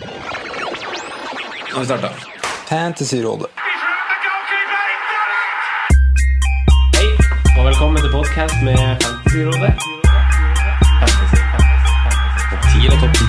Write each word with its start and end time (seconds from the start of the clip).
Nå 0.00 0.06
har 1.74 1.80
vi 1.80 1.86
starta. 1.86 2.08
Fantasyrådet. 2.68 3.46
Hei, 6.96 7.08
og 7.58 7.66
velkommen 7.66 8.02
til 8.02 8.10
podkast 8.10 8.54
med 8.64 8.78
Fantasyrådet. 9.04 9.74
Fantasy, 10.98 11.36
fantasy, 11.52 11.90
fantasy. 12.02 12.42
Topp 12.50 12.62
10 12.72 12.78
eller 12.86 13.00
topp 13.00 13.14
10? 13.14 13.22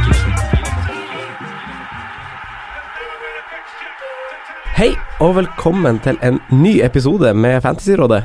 Hei, 4.75 4.91
og 5.19 5.35
velkommen 5.35 5.99
til 5.99 6.17
en 6.23 6.39
ny 6.49 6.85
episode 6.85 7.33
med 7.33 7.61
Fantasyrådet. 7.61 8.23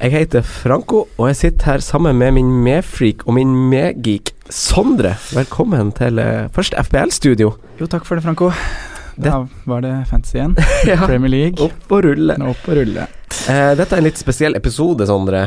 Jeg 0.00 0.10
heter 0.10 0.42
Franco, 0.42 1.08
og 1.18 1.28
jeg 1.28 1.36
sitter 1.36 1.64
her 1.72 1.78
sammen 1.78 2.16
med 2.16 2.32
min 2.32 2.50
medfreak 2.64 3.26
og 3.26 3.34
min 3.34 3.56
medgeek 3.70 4.33
Sondre. 4.52 5.14
Velkommen 5.32 5.92
til 5.96 6.18
uh, 6.20 6.46
første 6.54 6.76
FBL-studio. 6.84 7.54
Jo, 7.80 7.86
takk 7.90 8.04
for 8.06 8.18
det, 8.18 8.24
Franco. 8.26 8.50
Det- 9.16 9.30
Da 9.30 9.44
var 9.66 9.80
det 9.80 9.94
fantasy 10.10 10.36
igjen. 10.38 10.56
Ja, 10.90 10.98
Premier 11.06 11.30
League. 11.30 11.60
opp 11.64 11.92
og 11.92 12.04
rulle. 12.04 12.36
Opp 12.42 12.68
og 12.68 12.76
rulle. 12.76 13.06
Uh, 13.48 13.72
dette 13.78 13.92
er 13.94 14.02
en 14.02 14.08
litt 14.08 14.18
spesiell 14.20 14.56
episode, 14.58 15.06
Sondre. 15.08 15.46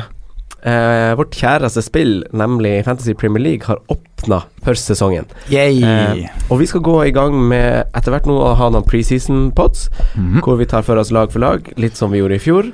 Uh, 0.66 1.14
vårt 1.20 1.36
kjæreste 1.38 1.84
spill, 1.86 2.24
nemlig 2.34 2.80
Fantasy 2.88 3.14
Premier 3.14 3.44
League, 3.44 3.68
har 3.70 3.78
åpna 3.94 4.42
for 4.66 4.74
sesongen. 4.80 5.28
Yay! 5.54 5.78
Eh, 5.86 6.24
og 6.50 6.58
vi 6.60 6.66
skal 6.68 6.82
gå 6.84 6.96
i 7.06 7.14
gang 7.16 7.38
med 7.52 7.86
etter 7.96 8.12
hvert 8.16 8.26
nå 8.28 8.34
å 8.42 8.56
ha 8.58 8.70
noen 8.74 8.84
preseason 8.88 9.52
pods, 9.56 9.90
Mhm. 10.16 10.42
hvor 10.42 10.58
vi 10.58 10.66
tar 10.66 10.82
for 10.82 10.98
oss 10.98 11.12
lag 11.14 11.30
for 11.32 11.40
lag, 11.40 11.70
litt 11.78 11.96
som 11.96 12.10
vi 12.12 12.18
gjorde 12.24 12.36
i 12.40 12.44
fjor. 12.44 12.72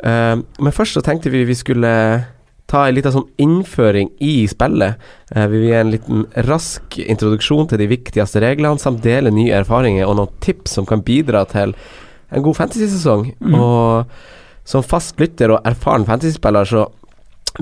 Uh, 0.00 0.40
men 0.58 0.72
først 0.72 0.96
så 0.96 1.02
tenkte 1.04 1.30
vi 1.30 1.44
vi 1.44 1.54
skulle 1.54 2.24
ta 2.68 2.84
en 2.86 2.96
liten 2.98 3.14
sånn 3.14 3.28
innføring 3.40 4.10
i 4.20 4.42
spillet. 4.50 4.98
Eh, 5.34 5.46
vi 5.48 5.60
vil 5.62 5.70
gi 5.70 5.76
en 5.78 5.92
liten 5.94 6.26
rask 6.48 6.98
introduksjon 7.00 7.70
til 7.70 7.80
de 7.80 7.88
viktigste 7.88 8.42
reglene, 8.44 8.80
samt 8.80 9.00
dele 9.04 9.32
nye 9.32 9.56
erfaringer 9.62 10.04
og 10.08 10.18
noen 10.18 10.34
tips 10.44 10.76
som 10.76 10.88
kan 10.88 11.00
bidra 11.06 11.46
til 11.48 11.72
en 12.30 12.44
god 12.44 12.58
fantasy-sesong. 12.60 13.32
Mhm. 13.40 13.54
Og 13.56 14.06
som 14.68 14.84
fast 14.84 15.16
lytter 15.20 15.54
og 15.54 15.64
erfaren 15.64 16.04
fantasyspiller 16.04 16.68
så 16.68 16.84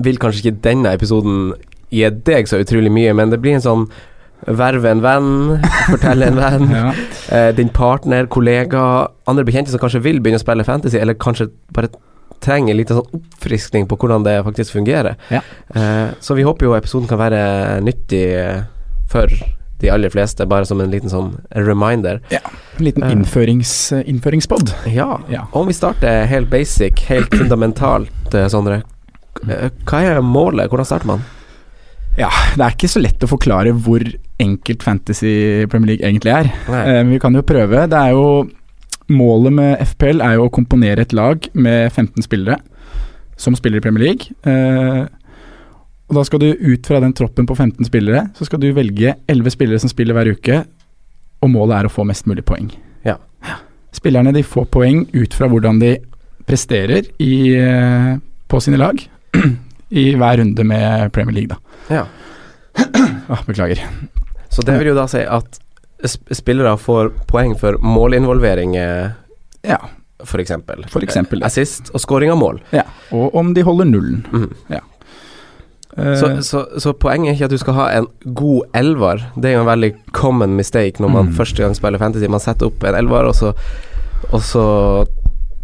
vil 0.03 0.19
kanskje 0.19 0.43
ikke 0.43 0.61
denne 0.61 0.91
episoden 0.93 1.53
gi 1.89 2.03
deg 2.27 2.49
så 2.49 2.59
utrolig 2.59 2.91
mye, 2.91 3.13
men 3.15 3.31
det 3.31 3.41
blir 3.41 3.55
en 3.55 3.61
sånn 3.65 3.89
Verve 4.45 4.85
en 4.91 4.99
venn, 5.01 5.59
fortelle 5.89 6.27
en 6.27 6.35
venn. 6.37 6.67
Ja. 6.77 6.91
eh, 7.33 7.47
din 7.57 7.71
partner, 7.73 8.27
kollega, 8.29 9.07
andre 9.25 9.43
bekjente 9.43 9.73
som 9.73 9.81
kanskje 9.81 10.03
vil 10.05 10.19
begynne 10.21 10.37
å 10.37 10.43
spille 10.43 10.63
fantasy, 10.63 10.99
eller 11.01 11.17
kanskje 11.17 11.47
bare 11.73 11.89
trenger 12.43 12.75
litt 12.77 12.89
sånn 12.93 13.05
oppfriskning 13.17 13.87
på 13.89 13.97
hvordan 13.97 14.23
det 14.25 14.37
faktisk 14.45 14.73
fungerer. 14.77 15.15
Ja. 15.33 15.41
Eh, 15.75 16.09
så 16.19 16.35
vi 16.37 16.43
håper 16.47 16.65
jo 16.69 16.75
episoden 16.77 17.07
kan 17.09 17.19
være 17.19 17.81
nyttig 17.83 18.23
eh, 18.37 18.61
for 19.09 19.27
de 19.79 19.89
aller 19.93 20.09
fleste, 20.09 20.45
bare 20.49 20.65
som 20.65 20.79
en 20.81 20.89
liten 20.89 21.09
sånn 21.09 21.35
reminder. 21.53 22.19
Ja, 22.33 22.39
En 22.79 22.85
liten 22.85 23.03
innførings, 23.11 23.91
uh, 23.93 24.01
innføringspod. 24.09 24.71
Ja, 24.89 25.19
Ja. 25.29 25.43
om 25.53 25.67
vi 25.67 25.73
starter 25.73 26.25
helt 26.25 26.49
basic, 26.49 26.99
helt 27.09 27.29
fundamentalt, 27.29 28.33
eh, 28.33 28.47
Sondre. 28.49 28.81
eh, 29.47 29.69
Hva 29.85 30.01
er 30.01 30.21
målet? 30.21 30.69
Hvordan 30.69 30.85
starter 30.85 31.05
man? 31.05 31.21
Ja, 32.17 32.29
det 32.55 32.63
er 32.65 32.73
ikke 32.73 32.89
så 32.89 32.99
lett 33.01 33.19
å 33.21 33.29
forklare 33.29 33.71
hvor 33.77 34.01
enkelt 34.41 34.81
Fantasy 34.81 35.65
Premier 35.69 35.91
League 35.95 36.07
egentlig 36.09 36.33
er. 36.33 36.45
Eh, 36.67 37.03
Men 37.03 37.11
vi 37.11 37.19
kan 37.19 37.33
jo 37.37 37.43
prøve. 37.43 37.87
Det 37.87 37.93
er 37.99 38.09
jo 38.17 38.49
Målet 39.07 39.53
med 39.55 39.83
FPL 39.93 40.19
er 40.23 40.35
jo 40.35 40.47
å 40.47 40.53
komponere 40.53 41.05
et 41.05 41.13
lag 41.15 41.45
med 41.55 41.91
15 41.93 42.25
spillere 42.25 42.57
som 43.39 43.55
spiller 43.55 43.79
i 43.79 43.85
Premier 43.85 44.03
League. 44.09 44.33
Eh, 44.43 45.05
og 46.07 46.17
da 46.17 46.23
skal 46.27 46.41
du 46.41 46.49
ut 46.49 46.87
fra 46.87 46.99
den 47.03 47.13
troppen 47.15 47.47
på 47.47 47.55
15 47.55 47.87
spillere, 47.87 48.27
så 48.35 48.47
skal 48.47 48.61
du 48.63 48.69
velge 48.75 49.13
11 49.27 49.53
spillere 49.53 49.79
som 49.83 49.91
spiller 49.91 50.15
hver 50.17 50.31
uke, 50.35 50.61
og 51.43 51.51
målet 51.53 51.77
er 51.77 51.89
å 51.89 51.93
få 51.93 52.05
mest 52.07 52.27
mulig 52.29 52.45
poeng. 52.47 52.69
Ja. 53.05 53.17
Spillerne 53.95 54.33
de 54.35 54.43
får 54.43 54.69
poeng 54.73 55.03
ut 55.13 55.35
fra 55.35 55.49
hvordan 55.51 55.81
de 55.83 55.97
presterer 56.47 57.09
i, 57.21 57.53
eh, 57.59 58.13
på 58.47 58.61
sine 58.63 58.79
lag 58.79 59.01
i 60.01 60.09
hver 60.15 60.39
runde 60.41 60.63
med 60.67 61.11
Premier 61.15 61.35
League, 61.41 61.55
da. 61.55 61.59
Ja. 61.91 62.05
Ah, 63.27 63.41
beklager. 63.43 63.81
Så 64.49 64.63
det 64.63 64.77
vil 64.79 64.93
jo 64.93 64.97
da 64.97 65.07
si 65.11 65.19
at 65.19 65.57
spillere 66.05 66.77
får 66.77 67.09
poeng 67.27 67.55
for 67.59 67.77
målinvolvering, 67.81 68.75
eh, 68.77 69.09
Ja, 69.63 69.77
for 70.23 70.39
eksempel. 70.39 70.85
For 70.89 71.01
eksempel. 71.03 71.41
Eh, 71.41 71.47
Assist 71.47 71.89
og 71.93 71.99
scoring 72.01 72.31
av 72.31 72.37
mål. 72.37 72.59
ja. 72.71 72.83
Og 73.11 73.33
om 73.35 73.53
de 73.53 73.61
holder 73.61 73.85
nullen. 73.85 74.25
Mm. 74.31 74.53
Ja. 74.69 74.79
Så, 75.97 76.27
så, 76.45 76.59
så 76.77 76.91
poenget 76.93 77.31
er 77.31 77.35
ikke 77.35 77.45
at 77.47 77.53
du 77.55 77.57
skal 77.57 77.73
ha 77.73 77.85
en 77.97 78.05
god 78.37 78.67
elver. 78.77 79.23
Det 79.35 79.49
er 79.49 79.55
jo 79.55 79.63
en 79.63 79.69
veldig 79.71 79.89
common 80.13 80.53
mistake 80.55 81.01
når 81.01 81.09
man 81.09 81.25
Mm. 81.31 81.33
første 81.33 81.63
gang 81.63 81.73
spiller 81.75 81.97
fantasy. 81.97 82.27
Man 82.29 82.39
setter 82.43 82.67
opp 82.69 82.83
en 82.85 82.93
elver, 82.95 83.25
og 83.25 83.33
så, 83.35 83.53
og 84.31 84.41
så 84.45 84.65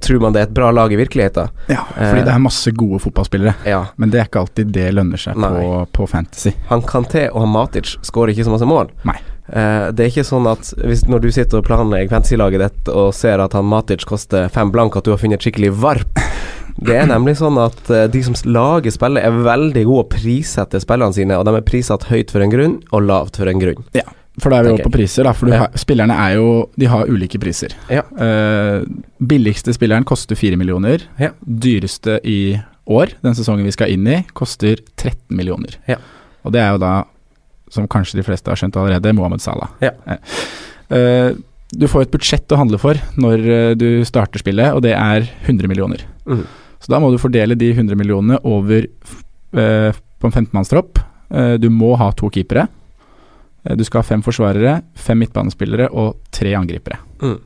tror 0.04 0.20
man 0.20 0.34
det 0.34 0.42
er 0.42 0.48
et 0.50 0.54
bra 0.58 0.72
lag 0.72 0.92
i 0.92 0.98
virkeligheten. 0.98 1.50
ja, 1.70 1.84
fordi 1.94 2.20
eh, 2.20 2.26
det 2.26 2.34
er 2.34 2.40
masse 2.42 2.72
gode 2.76 3.00
fotballspillere. 3.00 3.54
Ja. 3.66 3.84
Men 3.98 4.10
det 4.10 4.20
er 4.20 4.26
ikke 4.26 4.42
alltid 4.42 4.72
det 4.74 4.88
lønner 4.94 5.18
seg 5.22 5.36
på, 5.38 5.88
på 5.94 6.08
Fantasy. 6.10 6.52
Han 6.72 6.82
Kanté 6.82 7.30
og 7.32 7.46
Matic 7.48 7.98
skårer 8.02 8.34
ikke 8.34 8.44
så 8.50 8.52
masse 8.52 8.66
mål. 8.68 8.90
Nei. 9.06 9.20
Eh, 9.52 9.92
det 9.92 10.06
er 10.06 10.12
ikke 10.12 10.26
sånn 10.28 10.48
at 10.48 10.70
hvis, 10.80 11.04
når 11.09 11.26
du 11.26 11.30
sitter 11.36 11.59
og 11.59 11.68
planlegger 11.68 12.14
fantasy-laget 12.14 12.64
ditt 12.64 12.92
og 12.94 13.12
ser 13.18 13.44
at 13.44 13.56
han 13.58 13.68
Matic 13.68 14.06
koster 14.08 14.48
fem 14.54 14.72
blank, 14.72 14.96
at 14.96 15.08
du 15.08 15.12
har 15.14 15.20
funnet 15.22 15.42
et 15.42 15.48
skikkelig 15.48 15.74
varp. 15.84 16.22
Det 16.74 16.96
er 16.98 17.06
nemlig 17.06 17.36
sånn 17.38 17.59
at 17.62 17.80
uh, 17.92 18.06
de 18.09 18.24
som 18.26 18.34
lager 18.50 18.94
spillet, 18.94 19.22
er 19.22 19.44
veldig 19.46 19.84
gode 19.86 20.06
å 20.08 20.09
prissette 20.09 20.80
spillene 20.82 21.14
sine, 21.14 21.38
og 21.38 21.46
de 21.46 21.53
er 21.59 21.66
prissatt 21.68 22.08
høyt 22.09 22.34
for 22.34 22.42
en 22.42 22.53
grunn 22.53 22.80
og 22.90 23.06
lavt 23.06 23.38
for 23.38 23.52
en 23.52 23.62
grunn. 23.62 23.84
Ja, 23.94 24.08
For 24.42 24.50
da 24.50 24.58
er 24.58 24.66
vi 24.66 24.72
over 24.74 24.88
på 24.88 24.96
priser, 24.96 25.28
da. 25.28 25.36
For 25.38 25.52
Ja. 25.52 25.59
har, 25.66 25.78
spillerne 25.78 26.16
er 26.18 26.40
jo 26.40 26.70
De 26.80 26.88
har 26.90 27.06
ulike 27.06 27.38
priser. 27.38 27.76
Ja. 27.94 28.02
Uh, 28.18 28.82
billigste 29.22 29.76
spilleren 29.76 30.03
koster 30.03 30.36
4 30.36 30.58
millioner. 30.58 31.06
Ja. 31.20 31.30
Dyreste 31.46 32.18
i 32.26 32.58
år, 32.90 33.14
den 33.22 33.36
sesongen 33.38 33.66
vi 33.70 33.72
skal 33.76 33.94
inn 33.94 34.08
i, 34.08 34.24
koster 34.34 34.82
13 34.98 35.38
millioner. 35.38 35.78
Ja. 35.88 36.00
Og 36.44 36.52
det 36.52 36.59
er 36.64 36.74
jo 36.74 36.82
da, 36.82 37.03
som 37.73 37.89
kanskje 37.89 38.19
de 38.19 38.25
fleste 38.28 38.51
har 38.51 38.59
skjønt 38.59 38.78
allerede, 38.79 39.16
Mohammed 39.17 39.41
Salah. 39.44 39.73
Ja. 39.84 39.94
Eh, 40.94 41.31
du 41.73 41.88
får 41.89 42.06
et 42.06 42.13
budsjett 42.13 42.53
å 42.53 42.59
handle 42.59 42.78
for 42.81 43.00
når 43.17 43.47
eh, 43.50 43.72
du 43.79 43.88
starter 44.06 44.44
spillet, 44.44 44.75
og 44.75 44.84
det 44.85 44.94
er 44.94 45.25
100 45.47 45.69
millioner. 45.72 46.06
Mm. 46.29 46.45
Så 46.84 46.91
da 46.91 47.00
må 47.00 47.09
du 47.09 47.19
fordele 47.22 47.57
de 47.57 47.72
100 47.72 47.95
millionene 47.95 48.41
over 48.44 48.84
uh, 49.56 49.95
på 49.95 50.28
en 50.28 50.34
15-mannstropp. 50.34 51.00
Uh, 51.31 51.53
du 51.56 51.69
må 51.72 51.94
ha 51.95 52.09
to 52.11 52.28
keepere. 52.28 52.66
Du 53.63 53.79
skal 53.88 54.01
ha 54.01 54.03
fem 54.03 54.19
forsvarere, 54.19 54.73
fem 55.00 55.22
midtbanespillere 55.23 55.85
og 55.95 56.17
tre 56.35 56.51
angripere. 56.59 56.97
Mm. 57.23 57.38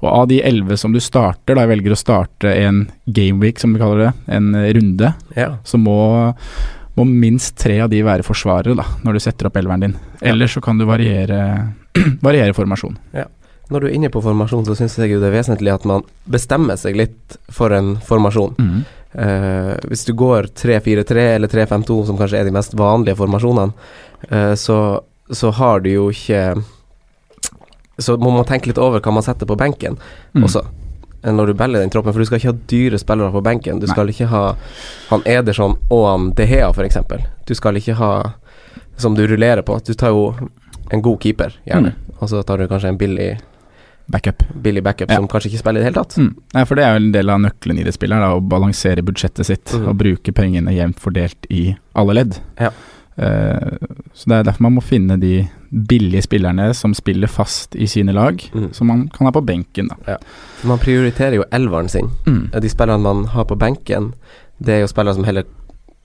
Og 0.00 0.06
av 0.08 0.30
de 0.30 0.38
elleve 0.40 0.78
som 0.80 0.94
du 0.94 1.02
starter, 1.04 1.52
da 1.52 1.66
jeg 1.66 1.72
velger 1.74 1.92
å 1.92 1.98
starte 2.00 2.54
en 2.62 2.86
gameweek, 3.04 3.60
som 3.60 3.74
vi 3.76 3.82
kaller 3.82 4.06
det, 4.06 4.12
en 4.38 4.54
runde, 4.78 5.10
Ja. 5.36 5.50
så 5.68 5.76
må, 5.76 5.98
må 7.00 7.08
minst 7.08 7.56
tre 7.60 7.80
av 7.84 7.90
de 7.92 8.04
være 8.06 8.24
forsvarere 8.26 8.76
da, 8.78 8.84
når 9.04 9.16
du 9.18 9.24
setter 9.24 9.48
opp 9.48 9.56
elveren 9.60 9.88
din. 9.88 9.98
Ja. 10.20 10.30
Ellers 10.34 10.54
så 10.56 10.62
kan 10.64 10.78
du 10.80 10.86
variere, 10.88 11.40
variere 12.28 12.54
formasjon. 12.56 12.96
Når 13.70 13.84
du 13.84 13.86
er 13.86 13.92
inne 13.94 14.08
på 14.10 14.22
formasjon, 14.24 14.64
så 14.66 14.74
syns 14.74 14.96
jeg 14.98 15.18
det 15.20 15.28
er 15.28 15.36
vesentlig 15.36 15.70
at 15.70 15.84
man 15.86 16.02
bestemmer 16.30 16.78
seg 16.80 16.96
litt 16.98 17.36
for 17.54 17.70
en 17.76 17.92
formasjon. 18.02 18.56
Eh, 19.14 19.74
hvis 19.90 20.02
du 20.08 20.12
går 20.18 20.48
3-4-3 20.58 21.22
eller 21.36 21.50
3-5-2, 21.50 22.00
som 22.08 22.18
kanskje 22.18 22.40
er 22.40 22.48
de 22.48 22.54
mest 22.54 22.74
vanlige 22.78 23.18
formasjonene, 23.18 23.70
eh, 24.28 24.54
så, 24.58 24.76
så 25.30 25.50
har 25.58 25.82
du 25.86 25.90
jo 25.92 26.08
ikke 26.14 26.42
Så 28.00 28.14
må 28.16 28.30
man 28.32 28.46
tenke 28.48 28.70
litt 28.70 28.78
over 28.80 29.02
hva 29.04 29.12
man 29.12 29.22
setter 29.26 29.46
på 29.46 29.58
benken 29.60 29.98
Mm. 30.34 30.44
også, 30.46 30.60
eh, 31.22 31.32
når 31.32 31.46
du 31.46 31.54
beller 31.54 31.80
den 31.80 31.90
troppen. 31.90 32.12
For 32.12 32.20
du 32.20 32.24
skal 32.28 32.38
ikke 32.38 32.52
ha 32.52 32.58
dyre 32.68 32.98
spillere 32.98 33.32
på 33.32 33.42
benken. 33.42 33.80
Du 33.80 33.86
Nei. 33.86 33.92
skal 33.94 34.08
ikke 34.12 34.28
ha 34.32 34.44
han 35.10 35.22
Ederson 35.26 35.76
og 35.90 36.06
han 36.08 36.30
De 36.38 36.46
Hea, 36.46 36.70
f.eks. 36.70 36.96
Du 37.46 37.54
skal 37.54 37.76
ikke 37.76 37.94
ha 38.00 38.12
som 38.96 39.14
du 39.16 39.26
rullerer 39.26 39.62
på. 39.62 39.78
Du 39.84 39.94
tar 39.94 40.08
jo 40.12 40.34
en 40.92 41.00
god 41.02 41.20
keeper, 41.22 41.54
gjerne. 41.66 41.94
Og 42.20 42.28
så 42.28 42.42
tar 42.44 42.58
du 42.58 42.66
kanskje 42.68 42.88
en 42.88 42.98
billig, 42.98 43.38
Backup. 44.10 44.42
billig 44.60 44.82
backup 44.82 45.08
Ja. 45.10 45.16
som 45.16 45.28
kanskje 45.28 45.52
ikke 45.52 45.58
spiller 45.62 45.80
i 45.80 45.84
det 45.84 45.92
hele 45.94 46.02
tatt. 46.04 46.16
Mm. 46.18 46.34
Nei, 46.54 46.64
for 46.66 46.74
det 46.74 46.84
er 46.84 46.90
jo 46.96 46.96
en 47.06 47.12
del 47.12 47.30
av 47.30 47.38
nøkkelen 47.40 47.78
i 47.78 47.84
det 47.86 47.94
spillet, 47.94 48.18
da, 48.20 48.32
å 48.34 48.40
balansere 48.42 49.02
budsjettet 49.06 49.46
sitt 49.46 49.72
Mm. 49.72 49.86
og 49.88 49.96
bruke 49.96 50.32
pengene 50.34 50.74
jevnt 50.74 50.98
fordelt 50.98 51.46
i 51.48 51.76
alle 51.94 52.12
ledd. 52.14 52.38
Ja. 52.58 52.70
Eh, 53.20 53.76
så 54.16 54.30
det 54.30 54.36
er 54.38 54.44
derfor 54.48 54.64
man 54.64 54.74
må 54.78 54.82
finne 54.82 55.18
de 55.20 55.42
billige 55.70 56.22
spillerne 56.24 56.70
som 56.74 56.94
spiller 56.96 57.28
fast 57.30 57.76
i 57.76 57.86
sine 57.86 58.14
lag, 58.16 58.40
Mm. 58.54 58.72
som 58.72 58.86
man 58.88 59.08
kan 59.12 59.26
ha 59.26 59.32
på 59.32 59.44
benken. 59.44 59.88
Da. 60.06 60.16
Man 60.64 60.78
prioriterer 60.78 61.36
jo 61.36 61.44
elveren 61.52 61.88
sin. 61.88 62.08
Mm. 62.26 62.50
De 62.60 62.68
spillerne 62.72 63.02
man 63.02 63.24
har 63.34 63.44
på 63.44 63.58
benken, 63.60 64.12
det 64.58 64.74
er 64.74 64.80
jo 64.80 64.86
spillere 64.92 65.14
som 65.14 65.24
heller 65.24 65.44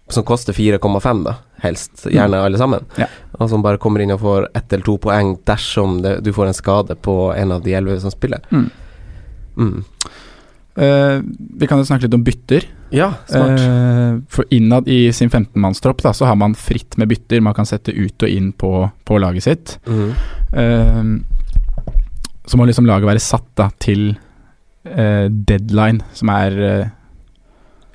som 0.09 0.23
koster 0.23 0.53
4,5, 0.53 1.23
da, 1.25 1.31
helst. 1.63 2.03
Gjerne 2.05 2.37
alle 2.45 2.57
sammen. 2.61 2.83
Ja. 2.95 3.07
Og 3.39 3.49
som 3.49 3.63
bare 3.63 3.79
kommer 3.81 4.01
inn 4.03 4.11
og 4.13 4.19
får 4.21 4.49
ett 4.53 4.71
eller 4.73 4.83
to 4.85 4.97
poeng 5.01 5.31
dersom 5.49 6.01
det, 6.03 6.19
du 6.23 6.31
får 6.31 6.47
en 6.51 6.53
skade 6.53 6.95
på 7.01 7.15
en 7.35 7.51
av 7.51 7.63
de 7.63 7.73
elleve 7.73 7.99
som 7.99 8.11
spiller. 8.13 8.39
Mm. 8.51 8.69
Eh, 10.75 11.21
vi 11.59 11.67
kan 11.67 11.79
jo 11.79 11.85
snakke 11.87 12.03
litt 12.07 12.13
om 12.17 12.23
bytter. 12.25 12.65
Ja, 12.95 13.13
smart. 13.27 13.59
Uh, 13.59 14.19
for 14.31 14.45
innad 14.53 14.87
i 14.91 15.11
sin 15.15 15.29
15-mannstropp 15.31 16.03
så 16.13 16.25
har 16.27 16.35
man 16.39 16.53
fritt 16.55 16.97
med 16.97 17.09
bytter. 17.09 17.41
Man 17.41 17.55
kan 17.57 17.65
sette 17.67 17.91
ut 17.95 18.23
og 18.23 18.29
inn 18.29 18.51
på, 18.53 18.71
på 19.07 19.17
laget 19.19 19.43
sitt. 19.47 19.77
Mm. 19.87 20.11
Uh, 20.55 21.15
så 22.45 22.57
må 22.59 22.67
liksom 22.69 22.85
laget 22.85 23.07
være 23.09 23.23
satt 23.23 23.47
da 23.57 23.69
til 23.81 24.13
deadline, 24.85 26.03
som 26.13 26.29
er 26.29 26.55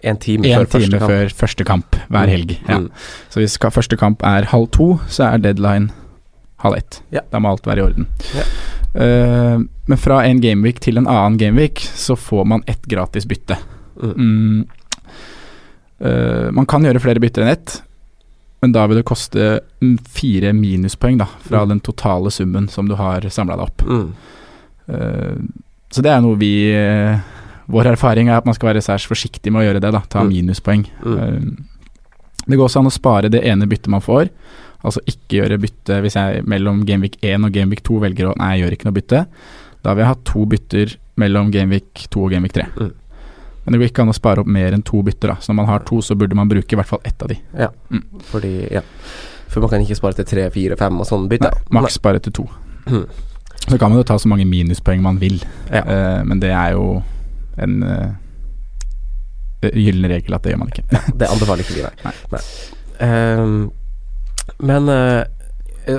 En 0.02 0.16
time 0.18 0.42
en 0.48 0.58
før 0.58 0.66
første 0.72 0.88
time 0.88 0.98
kamp. 0.98 1.10
før 1.12 1.28
første 1.38 1.64
kamp 1.68 1.96
hver 2.08 2.26
Mm. 2.26 2.32
helg. 2.32 2.56
Ja. 2.66 2.78
Mm. 2.80 2.88
Så 3.30 3.38
hvis 3.38 3.54
første 3.62 3.96
kamp 3.96 4.22
er 4.26 4.48
halv 4.50 4.66
to, 4.74 4.98
så 5.06 5.28
er 5.32 5.38
deadline 5.38 5.92
halv 6.58 6.74
ett. 6.76 7.00
Ja. 7.12 7.20
Da 7.30 7.38
må 7.38 7.48
alt 7.52 7.62
være 7.68 7.78
i 7.78 7.82
orden. 7.82 8.08
Ja. 8.34 8.42
Eh, 8.94 9.58
men 9.86 9.98
fra 9.98 10.24
en 10.26 10.40
gameweek 10.42 10.80
til 10.80 10.98
en 10.98 11.06
annen 11.06 11.38
gameweek, 11.38 11.78
så 11.94 12.16
får 12.18 12.44
man 12.46 12.62
ett 12.66 12.82
gratis 12.90 13.26
bytte. 13.26 13.56
Mm. 14.02 14.66
Eh, 16.00 16.50
man 16.52 16.66
kan 16.66 16.82
gjøre 16.84 17.00
flere 17.02 17.20
bytter 17.22 17.44
enn 17.44 17.52
ett, 17.52 17.80
men 18.62 18.72
da 18.72 18.86
vil 18.88 19.00
det 19.00 19.06
koste 19.08 19.60
fire 20.12 20.52
minuspoeng 20.56 21.18
da, 21.20 21.26
fra 21.46 21.62
Mm. 21.64 21.68
den 21.68 21.80
totale 21.80 22.30
summen 22.30 22.68
som 22.68 22.88
du 22.88 22.94
har 22.94 23.20
samla 23.20 23.56
deg 23.56 23.66
opp. 23.66 23.82
Mm. 23.86 24.12
Uh, 24.90 25.36
så 25.90 26.02
det 26.02 26.10
er 26.10 26.20
noe 26.20 26.34
vi 26.36 27.20
Vår 27.70 27.86
erfaring 27.86 28.26
er 28.28 28.36
at 28.38 28.44
man 28.44 28.54
skal 28.54 28.72
være 28.74 28.82
særs 28.82 29.06
forsiktig 29.06 29.52
med 29.52 29.62
å 29.62 29.64
gjøre 29.68 29.80
det, 29.80 29.92
da. 29.92 30.00
Ta 30.10 30.24
Mm. 30.24 30.28
minuspoeng. 30.32 30.86
Mm. 31.04 31.64
Det 32.48 32.56
går 32.58 32.64
også 32.66 32.80
an 32.80 32.86
å 32.86 32.90
spare 32.90 33.30
det 33.30 33.44
ene 33.46 33.68
byttet 33.68 33.86
man 33.86 34.00
får. 34.00 34.28
Altså 34.80 35.02
ikke 35.04 35.40
gjøre 35.40 35.58
bytte 35.60 35.98
hvis 36.04 36.16
jeg 36.16 36.44
mellom 36.48 36.84
Gameweek 36.88 37.18
1 37.20 37.44
og 37.44 37.52
Gameweek 37.52 37.82
2 37.86 37.98
velger 38.06 38.30
å 38.30 38.36
Nei, 38.40 38.54
jeg 38.56 38.64
gjør 38.64 38.76
ikke 38.76 38.88
noe 38.88 38.96
bytte. 38.96 39.24
Da 39.84 39.94
vil 39.94 40.04
jeg 40.04 40.12
ha 40.12 40.18
to 40.28 40.46
bytter 40.48 40.94
mellom 41.20 41.50
Gameweek 41.52 42.06
2 42.08 42.24
og 42.24 42.34
Gameweek 42.34 42.56
3. 42.56 42.66
Mm. 42.76 42.92
Men 43.64 43.74
det 43.74 43.80
går 43.80 43.90
ikke 43.90 44.04
an 44.06 44.12
å 44.12 44.16
spare 44.16 44.42
opp 44.42 44.48
mer 44.50 44.72
enn 44.76 44.84
to 44.86 45.02
bytter. 45.04 45.34
da 45.34 45.36
Så 45.40 45.52
når 45.52 45.58
man 45.60 45.68
har 45.68 45.84
to, 45.88 46.00
så 46.04 46.16
burde 46.16 46.36
man 46.38 46.48
bruke 46.48 46.74
i 46.74 46.78
hvert 46.80 46.88
fall 46.88 47.02
ett 47.04 47.22
av 47.22 47.28
de. 47.28 47.36
Fordi, 48.30 48.54
ja. 48.72 48.80
For 49.52 49.60
man 49.60 49.72
kan 49.72 49.84
ikke 49.84 49.98
spare 49.98 50.16
til 50.16 50.28
tre, 50.30 50.46
fire, 50.54 50.78
fem 50.80 50.96
og 51.02 51.08
sånn 51.08 51.28
bytte. 51.30 51.50
Nei, 51.50 51.74
maks 51.80 52.00
bare 52.02 52.22
til 52.24 52.34
to. 52.40 52.46
Mm. 52.88 53.04
Så 53.66 53.76
kan 53.76 53.92
man 53.92 54.00
jo 54.00 54.06
ta 54.08 54.16
så 54.18 54.30
mange 54.32 54.46
minuspoeng 54.48 55.02
man 55.04 55.20
vil, 55.20 55.42
Ja. 55.70 55.84
uh, 55.84 56.24
men 56.24 56.40
det 56.40 56.50
er 56.56 56.72
jo 56.72 57.02
en 57.60 57.82
uh, 57.84 58.08
gyllen 59.60 60.08
regel 60.08 60.34
at 60.34 60.42
det 60.46 60.54
gjør 60.54 60.62
man 60.62 60.72
ikke. 60.72 60.86
Det 61.20 61.28
anbefaler 61.28 61.66
ikke 61.66 61.76
vi, 61.76 61.84
nei. 61.84 61.92
Nei. 62.06 62.14
nei. 62.32 62.42
Ehm, 63.04 63.58
men 64.60 64.88
uh, 64.88 65.24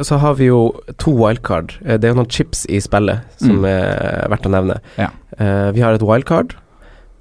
så 0.05 0.17
har 0.21 0.35
vi 0.39 0.45
jo 0.49 0.71
to 1.01 1.11
wildcard. 1.11 1.73
Eh, 1.85 1.97
Det 1.97 2.05
er 2.07 2.13
jo 2.13 2.19
noen 2.21 2.29
chips 2.29 2.65
i 2.69 2.79
spillet 2.79 3.21
som 3.41 3.61
Mm. 3.61 3.65
er 3.65 4.27
verdt 4.29 4.45
å 4.45 4.51
nevne. 4.53 4.79
Ja. 4.97 5.09
Uh, 5.39 5.71
vi 5.71 5.81
har 5.81 5.93
et 5.93 6.01
wildcard, 6.05 6.55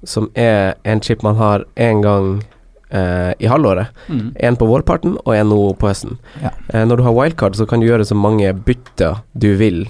som 0.03 0.29
er 0.35 0.75
en 0.85 1.01
chip 1.01 1.23
man 1.23 1.35
har 1.35 1.65
én 1.75 2.01
gang 2.01 2.43
uh, 2.93 3.33
i 3.39 3.47
halvåret. 3.47 3.87
En 4.39 4.55
på 4.55 4.67
vårparten 4.67 5.17
og 5.25 5.33
en 5.35 5.49
nå 5.49 5.73
på 5.77 5.87
høsten. 5.89 6.17
Ja. 6.41 6.51
Når 6.85 6.97
du 6.97 7.03
har 7.03 7.13
wildcard, 7.13 7.55
så 7.55 7.65
kan 7.67 7.79
du 7.79 7.87
gjøre 7.87 8.05
så 8.05 8.15
mange 8.15 8.53
bytter 8.53 9.21
du 9.37 9.55
vil 9.55 9.87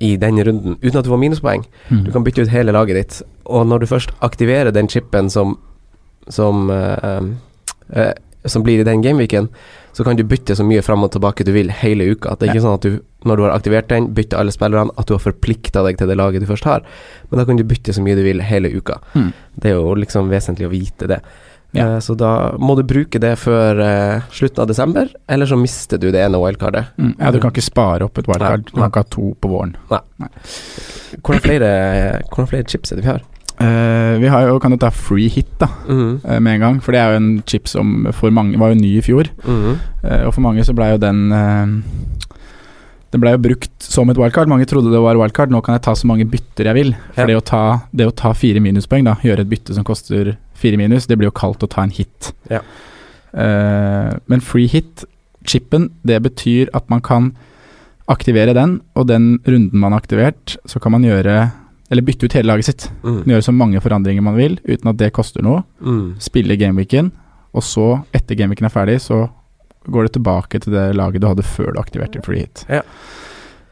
i 0.00 0.16
denne 0.16 0.42
runden, 0.42 0.74
uten 0.82 0.98
at 0.98 1.04
du 1.04 1.10
får 1.10 1.20
minuspoeng. 1.22 1.62
Mm. 1.90 2.04
Du 2.04 2.10
kan 2.10 2.24
bytte 2.24 2.42
ut 2.42 2.48
hele 2.50 2.72
laget 2.72 2.96
ditt, 2.96 3.22
og 3.46 3.66
når 3.68 3.78
du 3.80 3.86
først 3.86 4.10
aktiverer 4.20 4.72
den 4.72 4.88
chipen 4.88 5.30
som 5.30 5.58
Som 6.28 6.68
uh, 6.68 7.22
eh, 7.94 8.12
Som 8.48 8.64
blir 8.66 8.80
i 8.80 8.86
den 8.86 9.02
gameweeken, 9.04 9.48
så 9.96 10.04
kan 10.06 10.16
du 10.16 10.24
bytte 10.28 10.56
så 10.56 10.64
mye 10.66 10.82
fram 10.84 11.02
og 11.06 11.12
tilbake 11.14 11.46
du 11.46 11.52
vil 11.54 11.72
hele 11.74 12.06
uka. 12.12 12.36
Det 12.36 12.46
er 12.46 12.54
ikke 12.54 12.64
sånn 12.66 12.78
at 12.78 12.86
du, 12.86 13.00
når 13.26 13.36
du 13.36 13.44
har 13.46 13.54
aktivert 13.56 13.90
den, 13.90 14.10
bytter 14.14 14.38
alle 14.38 14.54
spillerne, 14.54 14.94
at 14.96 15.08
du 15.08 15.16
har 15.16 15.22
forplikta 15.24 15.82
deg 15.86 15.98
til 15.98 16.10
det 16.10 16.18
laget 16.20 16.44
du 16.44 16.48
først 16.50 16.68
har. 16.68 16.86
Men 17.30 17.42
da 17.42 17.46
kan 17.48 17.58
du 17.58 17.66
bytte 17.66 17.94
så 17.96 18.04
mye 18.04 18.18
du 18.18 18.22
vil 18.26 18.44
hele 18.46 18.70
uka. 18.70 19.00
Mm. 19.14 19.30
Det 19.58 19.72
er 19.72 19.78
jo 19.78 19.94
liksom 19.98 20.30
vesentlig 20.32 20.68
å 20.68 20.72
vite 20.72 21.10
det. 21.10 21.22
Ja. 21.76 21.84
Uh, 21.84 21.98
så 22.00 22.14
da 22.16 22.30
må 22.56 22.78
du 22.78 22.84
bruke 22.88 23.20
det 23.20 23.34
før 23.42 23.80
uh, 23.82 24.28
slutten 24.32 24.64
av 24.64 24.70
desember, 24.70 25.10
eller 25.28 25.50
så 25.50 25.58
mister 25.60 26.00
du 26.00 26.08
det 26.14 26.22
ene 26.24 26.40
wildcardet. 26.40 26.94
Mm. 26.96 27.16
Ja, 27.18 27.32
du 27.34 27.40
kan 27.42 27.52
ikke 27.52 27.66
spare 27.66 28.08
opp 28.08 28.20
et 28.20 28.30
wildcard. 28.30 28.64
Nei, 28.64 28.70
Du 28.70 28.78
kan 28.78 28.92
ikke 28.92 29.04
ha 29.04 29.10
to 29.12 29.32
på 29.36 29.50
våren. 29.52 29.74
nei 29.92 30.30
Hvordan 31.18 31.42
flere, 31.44 31.72
hvordan 32.28 32.48
flere 32.48 32.68
chips 32.68 32.92
er 32.92 33.00
det 33.00 33.04
vi 33.04 33.12
har? 33.12 33.26
Eh, 33.58 34.14
vi 34.22 34.28
har 34.30 34.46
jo, 34.46 34.58
kan 34.62 34.70
jo 34.70 34.78
ta 34.78 34.90
free 34.94 35.26
hit 35.32 35.48
da 35.58 35.66
mm. 35.88 36.10
uh, 36.22 36.36
med 36.38 36.52
en 36.52 36.62
gang, 36.62 36.76
for 36.82 36.94
det 36.94 37.00
er 37.02 37.10
jo 37.10 37.18
en 37.18 37.30
chip 37.42 37.66
som 37.66 38.06
for 38.14 38.30
mange 38.34 38.58
var 38.60 38.70
jo 38.70 38.78
ny 38.78 38.92
i 39.00 39.02
fjor. 39.02 39.30
Mm. 39.42 39.80
Uh, 40.04 40.22
og 40.28 40.34
for 40.36 40.44
mange 40.44 40.62
så 40.66 40.74
blei 40.78 40.92
jo 40.92 41.00
den 41.02 41.24
Den 43.08 43.22
blei 43.22 43.32
jo 43.32 43.40
brukt 43.40 43.82
som 43.82 44.10
et 44.12 44.18
wildcard. 44.20 44.50
Mange 44.52 44.66
trodde 44.68 44.92
det 44.92 45.00
var 45.00 45.16
wildcard. 45.16 45.48
Nå 45.50 45.62
kan 45.64 45.78
jeg 45.78 45.86
ta 45.86 45.94
så 45.96 46.06
mange 46.06 46.26
bytter 46.28 46.68
jeg 46.68 46.76
vil. 46.76 46.90
For 47.16 47.24
Ja. 47.24 47.26
det, 47.30 47.36
å 47.38 47.44
ta, 47.50 47.62
det 47.90 48.04
å 48.04 48.12
ta 48.12 48.34
fire 48.36 48.60
minuspoeng, 48.60 49.06
da, 49.06 49.14
gjøre 49.24 49.46
et 49.46 49.48
bytte 49.48 49.72
som 49.72 49.86
koster 49.86 50.34
fire 50.52 50.76
minus, 50.76 51.06
det 51.08 51.16
blir 51.16 51.30
jo 51.30 51.32
kalt 51.32 51.64
å 51.64 51.70
ta 51.72 51.86
en 51.86 51.94
hit. 51.94 52.34
Ja. 52.52 52.60
Men 53.32 54.44
free 54.44 54.68
hit, 54.68 55.06
chipen, 55.48 55.88
det 56.04 56.20
betyr 56.20 56.68
at 56.76 56.84
man 56.92 57.00
kan 57.00 57.32
aktivere 58.12 58.52
den, 58.52 58.82
og 58.92 59.08
den 59.08 59.38
runden 59.48 59.80
man 59.80 59.96
har 59.96 60.04
aktivert, 60.04 60.58
så 60.68 60.76
kan 60.76 60.92
man 60.92 61.08
gjøre 61.08 61.48
Eller 61.90 62.04
bytte 62.04 62.26
ut 62.28 62.34
hele 62.36 62.50
laget 62.50 62.68
sitt. 62.68 62.90
Mm. 63.02 63.22
Gjøre 63.24 63.42
så 63.46 63.52
mange 63.56 63.80
forandringer 63.80 64.22
man 64.22 64.36
vil, 64.36 64.58
uten 64.68 64.90
at 64.90 64.98
det 65.00 65.12
koster 65.16 65.42
noe 65.42 65.62
Mm. 65.80 66.16
spille 66.20 66.56
gameweeken, 66.60 67.12
og 67.54 67.62
så, 67.64 68.04
etter 68.12 68.36
gameweeken 68.36 68.66
er 68.68 68.74
ferdig, 68.74 68.98
så 69.00 69.28
går 69.88 70.04
det 70.04 70.12
tilbake 70.18 70.60
til 70.60 70.72
det 70.72 70.94
laget 70.96 71.22
du 71.22 71.26
hadde 71.28 71.42
før 71.42 71.72
du 71.72 71.80
aktiverte 71.80 72.20
free 72.24 72.40
hit. 72.44 72.64
Ja. 72.68 72.82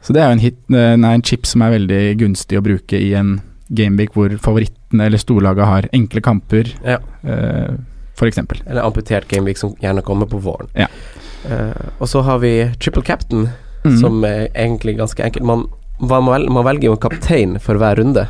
Så 0.01 0.13
det 0.13 0.21
er 0.23 0.29
jo 0.31 0.37
en, 0.37 0.39
hit, 0.39 0.57
eh, 0.73 0.95
nei, 0.95 1.13
en 1.13 1.21
chip 1.21 1.45
som 1.45 1.61
er 1.61 1.75
veldig 1.75 2.17
gunstig 2.17 2.57
å 2.57 2.63
bruke 2.63 2.97
i 2.97 3.13
en 3.13 3.41
gameweek 3.69 4.13
hvor 4.15 4.29
favorittene 4.39 5.05
eller 5.05 5.17
storlaget 5.21 5.65
har 5.67 5.89
enkle 5.93 6.21
kamper, 6.21 6.73
Ja. 6.83 6.97
eh, 7.23 7.75
eksempel. 8.25 8.61
Eller 8.65 8.81
amputert 8.81 9.27
gameweek 9.27 9.57
som 9.57 9.75
gjerne 9.75 10.01
kommer 10.01 10.25
på 10.25 10.39
våren. 10.41 10.69
Ja. 10.75 10.87
Eh, 11.45 11.89
og 11.99 12.07
så 12.07 12.23
har 12.23 12.39
vi 12.39 12.71
triple 12.79 13.03
captain, 13.03 13.49
mm. 13.85 13.97
som 13.99 14.23
er 14.23 14.47
egentlig 14.55 14.97
ganske 14.97 15.21
enkelt. 15.23 15.45
Man, 15.45 15.67
man, 15.99 16.25
vel- 16.25 16.49
man 16.49 16.65
velger 16.65 16.89
jo 16.89 16.91
en 16.97 16.97
kaptein 17.03 17.59
for 17.59 17.75
hver 17.81 17.95
runde, 17.99 18.27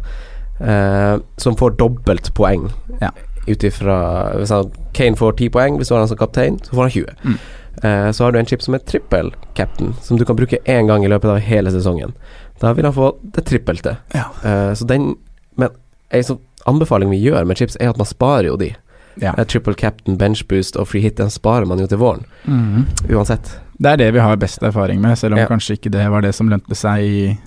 eh, 0.59 1.17
som 1.37 1.55
får 1.55 1.77
dobbelt 1.77 2.33
poeng. 2.33 2.69
Ja. 3.01 3.11
Ut 3.47 3.63
ifra 3.63 4.33
Hvis 4.35 4.49
han, 4.51 4.71
Kane 4.93 5.15
får 5.15 5.37
10 5.37 5.49
poeng, 5.49 5.77
hvis 5.77 5.87
du 5.87 5.93
har 5.95 5.99
han 6.01 6.07
som 6.11 6.17
kaptein, 6.17 6.59
så 6.63 6.73
får 6.75 6.81
han 6.81 6.91
20. 6.91 7.15
Mm. 7.23 7.37
Eh, 7.83 8.11
så 8.11 8.23
har 8.23 8.31
du 8.31 8.39
en 8.39 8.45
chip 8.45 8.61
som 8.61 8.73
er 8.73 8.79
trippel 8.79 9.31
captain, 9.55 9.93
som 10.01 10.17
du 10.17 10.25
kan 10.25 10.35
bruke 10.35 10.57
én 10.65 10.87
gang 10.87 11.05
i 11.05 11.07
løpet 11.07 11.29
av 11.29 11.37
hele 11.39 11.71
sesongen. 11.71 12.13
Da 12.59 12.73
vil 12.73 12.85
han 12.85 12.93
få 12.93 13.11
det 13.21 13.45
trippelte. 13.45 13.97
Ja. 14.13 14.25
Eh, 14.43 14.73
så 14.73 14.87
den 14.87 15.15
Men 15.57 15.69
en 16.11 16.23
sånn 16.23 16.39
anbefaling 16.67 17.09
vi 17.09 17.17
gjør 17.23 17.45
med 17.47 17.57
chips, 17.57 17.75
er 17.79 17.89
at 17.89 17.97
man 17.97 18.05
sparer 18.05 18.45
jo 18.45 18.57
de. 18.57 18.75
Ja. 19.21 19.33
Eh, 19.37 19.43
Triple 19.45 19.73
captain, 19.73 20.15
bench 20.17 20.43
boost 20.47 20.75
og 20.77 20.87
free 20.87 21.01
hit, 21.01 21.15
den 21.17 21.29
sparer 21.29 21.65
man 21.65 21.79
jo 21.79 21.87
til 21.87 21.97
våren. 21.97 22.25
Mm. 22.45 22.85
Uansett. 23.09 23.55
Det 23.79 23.91
er 23.91 23.97
det 23.97 24.13
vi 24.13 24.19
har 24.19 24.35
best 24.37 24.61
erfaring 24.61 25.01
med, 25.01 25.17
selv 25.17 25.33
om 25.33 25.39
Ja. 25.39 25.47
kanskje 25.47 25.77
ikke 25.77 25.89
det 25.91 26.09
var 26.11 26.21
det 26.21 26.35
som 26.35 26.49
lønte 26.49 26.75
seg 26.75 26.99
i 27.01 27.37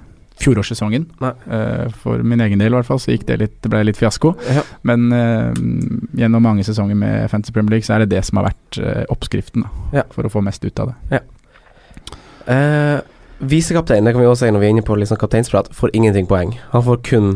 fjorårssesongen. 0.40 1.06
Eh, 1.20 1.86
for 2.02 2.22
min 2.24 2.40
egen 2.40 2.62
del 2.62 2.72
i 2.72 2.78
hvert 2.78 2.88
fall, 2.88 3.00
så 3.02 3.12
gikk 3.12 3.26
det 3.28 3.40
litt, 3.42 3.56
det 3.62 3.72
ble 3.72 3.82
litt 3.86 4.00
fiasko. 4.00 4.32
Ja. 4.48 4.64
Men 4.88 5.10
uh, 5.12 5.52
gjennom 6.16 6.42
mange 6.44 6.64
sesonger 6.66 6.96
med 6.98 7.28
Fantasy 7.32 7.52
Premier 7.54 7.76
League 7.76 7.86
så 7.86 7.96
er 7.96 8.04
det 8.04 8.14
det 8.14 8.24
som 8.26 8.40
har 8.40 8.50
vært 8.50 8.80
uh, 8.80 9.04
oppskriften 9.12 9.66
da, 9.66 9.72
Ja. 10.00 10.04
for 10.14 10.26
å 10.26 10.32
få 10.32 10.42
mest 10.44 10.64
ut 10.64 10.80
av 10.80 10.92
det. 10.92 11.20
Eh, 12.50 13.00
Visekaptein, 13.40 14.04
det 14.04 14.12
kan 14.12 14.20
vi 14.20 14.26
også 14.28 14.44
si 14.46 14.52
når 14.52 14.60
vi 14.60 14.66
er 14.66 14.74
inne 14.74 14.84
på 14.84 14.96
liksom 15.00 15.16
kapteinsprat, 15.20 15.70
får 15.72 15.94
ingenting 15.96 16.26
poeng. 16.28 16.58
Han 16.74 16.84
får 16.84 16.98
kun 17.08 17.30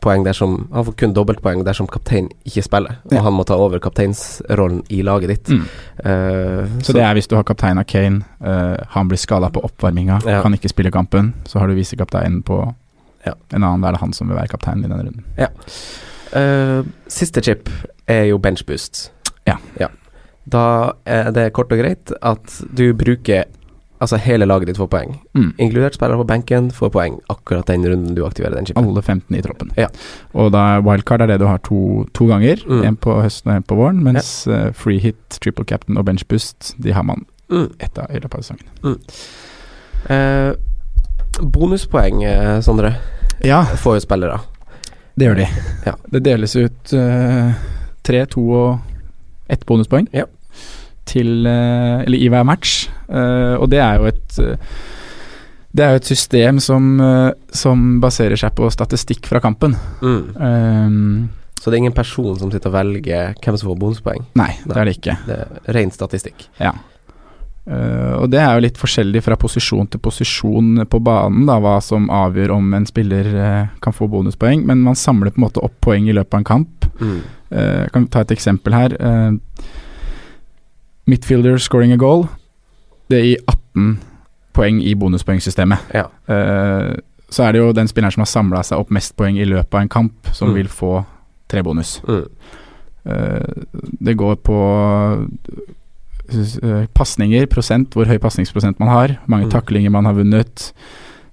poeng 0.00 0.24
dersom 0.24 0.68
Han 0.72 0.84
får 0.84 0.94
kun 0.96 1.12
dobbeltpoeng 1.14 1.64
dersom 1.64 1.86
kaptein 1.90 2.28
ikke 2.46 2.62
spiller, 2.62 2.98
og 3.04 3.12
Ja. 3.12 3.22
han 3.22 3.32
må 3.32 3.44
ta 3.44 3.54
over 3.54 3.78
kapteinsrollen 3.78 4.82
i 4.90 5.02
laget 5.02 5.28
ditt. 5.28 5.48
Mm. 5.48 5.64
Uh, 6.04 6.82
Så, 6.82 6.92
det 6.92 7.02
er 7.02 7.14
hvis 7.14 7.28
du 7.28 7.36
har 7.36 7.42
kaptein 7.44 7.78
av 7.78 7.84
Kane, 7.84 8.22
uh, 8.44 8.76
han 8.88 9.08
blir 9.08 9.18
skada 9.18 9.50
på 9.50 9.60
oppvarminga, 9.64 10.20
Ja. 10.26 10.42
kan 10.42 10.52
ikke 10.54 10.68
spille 10.68 10.90
kampen, 10.90 11.34
så 11.44 11.58
har 11.58 11.66
du 11.68 11.74
visekapteinen 11.74 12.42
på 12.42 12.74
Ja. 13.26 13.32
en 13.52 13.62
annen, 13.64 13.80
da 13.80 13.88
er 13.88 13.92
det 13.92 14.00
han 14.00 14.12
som 14.12 14.28
vil 14.28 14.36
være 14.36 14.48
kaptein 14.48 14.78
i 14.84 14.88
denne 14.88 15.02
runden. 15.04 15.24
Eh, 16.32 16.82
Siste 17.08 17.40
chip 17.42 17.68
er 18.06 18.24
jo 18.28 18.38
bench 18.38 18.64
boost. 18.66 19.10
Ja. 19.46 19.56
Da 20.48 20.92
er 21.06 21.30
det 21.32 21.52
kort 21.52 21.70
og 21.72 21.78
greit 21.78 22.12
at 22.22 22.62
du 22.74 22.94
bruker 22.94 23.44
Altså 24.00 24.16
hele 24.22 24.46
laget 24.46 24.66
ditt 24.68 24.76
får 24.78 24.86
poeng. 24.92 25.16
Mm. 25.34 25.54
Inkludert 25.58 25.94
spillere 25.94 26.16
på 26.20 26.26
benken 26.28 26.70
får 26.70 26.90
poeng 26.94 27.16
akkurat 27.28 27.66
den 27.66 27.82
runden 27.84 28.14
du 28.14 28.24
aktiverer 28.26 28.54
den 28.54 28.66
chipen. 28.66 28.84
Alle 28.84 29.02
15 29.02 29.36
i 29.36 29.42
troppen. 29.42 29.72
Ja. 29.76 29.88
Og 30.34 30.52
da 30.54 30.78
wildcard 30.80 31.22
er 31.22 31.26
det 31.32 31.40
du 31.40 31.46
har 31.46 31.58
to, 31.58 32.06
to 32.14 32.26
ganger, 32.30 32.62
Mm. 32.68 32.84
en 32.86 32.96
på 32.96 33.16
høsten 33.22 33.50
og 33.50 33.56
en 33.56 33.62
på 33.62 33.76
våren, 33.76 34.02
mens 34.04 34.46
eh, 34.46 34.70
free 34.72 34.98
hit, 35.02 35.40
triple 35.40 35.64
captain 35.64 35.98
og 35.98 36.04
bench 36.04 36.22
boost, 36.28 36.74
de 36.78 36.92
har 36.92 37.02
man 37.02 37.26
Mm. 37.50 37.72
ett 37.80 37.98
av 37.98 38.10
i 38.10 38.20
løpet 38.20 38.34
av 38.34 38.42
sesongen. 38.42 38.98
Eh, 40.08 40.52
bonuspoeng, 41.42 42.22
eh, 42.24 42.60
Sondre, 42.60 42.94
Ja, 43.44 43.64
får 43.64 43.94
jo 43.96 44.00
spillere. 44.00 44.40
det 45.16 45.26
gjør 45.28 45.36
de. 45.36 45.46
Ja. 45.86 45.94
Det 46.10 46.22
deles 46.22 46.56
ut 46.56 46.92
eh, 46.92 47.52
tre, 48.02 48.24
to 48.26 48.40
og 48.52 48.78
ett 49.50 49.64
bonuspoeng 49.66 50.08
Ja. 50.12 50.24
Til 51.08 51.48
eh, 51.48 52.04
Eller 52.04 52.18
i 52.18 52.28
hver 52.32 52.46
match. 52.46 52.86
Eh, 53.08 53.54
og 53.58 53.68
det 53.72 53.80
er 53.84 53.98
jo 53.98 54.08
et 54.12 54.40
eh, 54.44 54.78
det 55.78 55.84
er 55.84 55.92
jo 55.92 56.00
et 56.00 56.08
system 56.08 56.58
som, 56.64 56.84
som 57.54 57.82
baserer 58.00 58.40
seg 58.40 58.54
på 58.56 58.70
statistikk 58.72 59.28
fra 59.28 59.38
kampen. 59.44 59.74
Mm. 60.00 60.22
Um, 60.40 61.28
Så 61.60 61.68
det 61.68 61.76
er 61.76 61.82
ingen 61.82 61.94
person 61.94 62.38
som 62.40 62.50
sitter 62.50 62.72
og 62.72 62.78
velger 62.78 63.34
hvem 63.36 63.58
som 63.60 63.68
får 63.68 63.76
bonuspoeng. 63.82 64.24
nei, 64.40 64.48
det 64.64 64.74
er 64.74 64.88
det 64.88 64.94
ikke. 64.96 65.16
Det 65.28 65.36
er 65.36 65.76
ren 65.76 65.92
statistikk. 65.94 66.48
Ja. 66.58 66.72
Uh, 67.68 68.24
og 68.24 68.30
det 68.32 68.40
er 68.40 68.56
jo 68.56 68.64
litt 68.64 68.80
forskjellig 68.80 69.20
fra 69.26 69.36
posisjon 69.36 69.90
til 69.92 70.00
posisjon 70.00 70.86
på 70.88 71.00
banen, 71.04 71.44
da, 71.46 71.58
hva 71.60 71.76
som 71.84 72.08
avgjør 72.08 72.54
om 72.56 72.72
en 72.78 72.88
spiller 72.88 73.28
uh, 73.36 73.66
kan 73.84 73.94
få 73.94 74.08
bonuspoeng. 74.08 74.64
Men 74.66 74.80
man 74.86 74.96
samler 74.96 75.34
på 75.34 75.42
en 75.42 75.46
måte 75.50 75.62
opp 75.62 75.76
poeng 75.84 76.08
i 76.08 76.16
løpet 76.16 76.32
av 76.32 76.40
en 76.40 76.48
kamp. 76.48 76.88
Mm. 76.96 77.18
Uh, 77.52 77.76
jeg 77.84 77.92
kan 77.92 78.08
ta 78.08 78.24
et 78.24 78.34
eksempel 78.34 78.76
her. 78.76 78.96
Eh, 78.96 79.68
midfielder 81.08 81.58
scoring 81.58 81.92
a 81.92 81.96
goal. 82.00 82.26
Det 83.10 83.22
gir 83.24 83.40
18 83.48 83.98
poeng 84.52 84.80
i 84.84 84.94
bonuspoengsystemet. 84.98 85.78
Ja. 85.94 86.06
Uh, 86.28 86.94
så 87.30 87.44
er 87.44 87.52
det 87.52 87.60
jo 87.60 87.72
den 87.76 87.88
spilleren 87.88 88.12
som 88.14 88.22
har 88.24 88.30
samla 88.30 88.62
seg 88.64 88.80
opp 88.80 88.90
mest 88.94 89.14
poeng 89.16 89.36
i 89.40 89.44
løpet 89.48 89.74
av 89.74 89.80
en 89.84 89.88
kamp, 89.92 90.30
som 90.32 90.48
Mm. 90.48 90.54
vil 90.54 90.68
få 90.68 91.04
tre 91.48 91.62
bonus. 91.62 92.00
Mm. 92.08 92.24
Uh, 93.08 93.64
det 94.00 94.16
går 94.16 94.34
på 94.44 94.56
uh, 96.62 96.86
pasninger, 96.94 97.46
prosent, 97.46 97.94
hvor 97.94 98.08
høy 98.08 98.18
pasningsprosent 98.20 98.78
man 98.80 98.88
har, 98.92 99.16
mange 99.26 99.46
Mm. 99.46 99.50
taklinger 99.52 99.90
man 99.90 100.04
har 100.04 100.12
vunnet. 100.14 100.72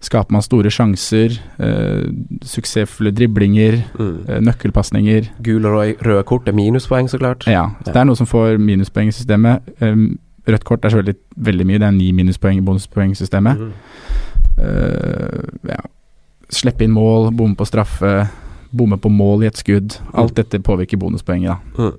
Skaper 0.02 0.32
man 0.36 0.42
store 0.42 0.70
sjanser, 0.70 1.38
eh, 1.60 2.04
suksessfulle 2.46 3.12
driblinger, 3.16 3.84
Mm. 3.98 4.25
eh, 4.30 4.40
nøkkelpasninger. 4.42 5.30
Gule 5.42 5.66
og 5.68 5.98
røde- 6.04 6.24
kort 6.25 6.48
er 6.48 6.52
minuspoeng, 6.54 7.08
så 7.10 7.18
klart. 7.18 7.48
Ja, 7.48 7.70
så 7.84 7.94
det 7.94 7.96
er 7.96 8.06
noe 8.06 8.16
som 8.16 8.28
får 8.28 8.58
minuspoeng 8.60 9.08
i 9.08 9.12
systemet. 9.12 9.62
Um, 9.82 10.20
rødt 10.48 10.64
kort 10.64 10.86
er 10.86 10.90
selvfølgelig 10.90 11.16
veldig 11.42 11.66
mye, 11.66 11.80
det 11.80 11.88
er 11.88 11.92
ni 11.92 12.12
minuspoeng 12.12 12.58
i 12.58 12.62
bonuspoengsystemet. 12.62 13.58
Mm. 13.58 13.72
Uh, 14.58 15.44
ja. 15.70 15.80
Slippe 16.50 16.86
inn 16.86 16.92
mål, 16.94 17.32
bomme 17.36 17.56
på 17.58 17.66
straffe, 17.68 18.28
bomme 18.75 18.98
på 19.02 19.10
mål 19.12 19.44
i 19.44 19.48
et 19.48 19.58
skudd. 19.60 19.98
Alt 20.14 20.36
dette 20.36 20.60
påvirker 20.64 21.00
bonuspoenget, 21.02 21.56
da. 21.56 21.84
Mm. 21.84 21.98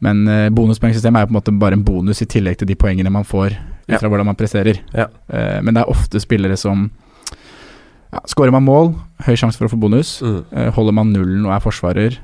Men 0.00 0.22
uh, 0.28 0.48
bonuspoengsystemet 0.56 1.20
er 1.20 1.26
jo 1.26 1.30
på 1.30 1.36
en 1.36 1.40
måte 1.40 1.58
bare 1.60 1.76
en 1.78 1.84
bonus 1.84 2.22
i 2.22 2.26
tillegg 2.26 2.56
til 2.58 2.66
de 2.70 2.74
poengene 2.74 3.12
man 3.12 3.24
får 3.28 3.52
ut 3.52 3.58
Ja. 3.94 3.98
fra 3.98 4.08
hvordan 4.08 4.26
man 4.26 4.36
presterer. 4.38 4.80
Ja. 4.94 5.06
Uh, 5.32 5.60
men 5.62 5.74
det 5.74 5.82
er 5.82 5.90
ofte 5.92 6.20
spillere 6.22 6.56
som 6.56 6.90
ja, 8.12 8.20
Skårer 8.26 8.52
man 8.52 8.64
mål, 8.66 8.94
høy 9.26 9.34
sjanse 9.36 9.56
for 9.60 9.66
å 9.68 9.72
få 9.74 9.78
bonus. 9.80 10.20
Mm. 10.22 10.44
Uh, 10.52 10.70
holder 10.76 10.92
man 10.96 11.12
nullen 11.12 11.46
og 11.46 11.52
er 11.54 11.60
forsvarer, 11.64 12.18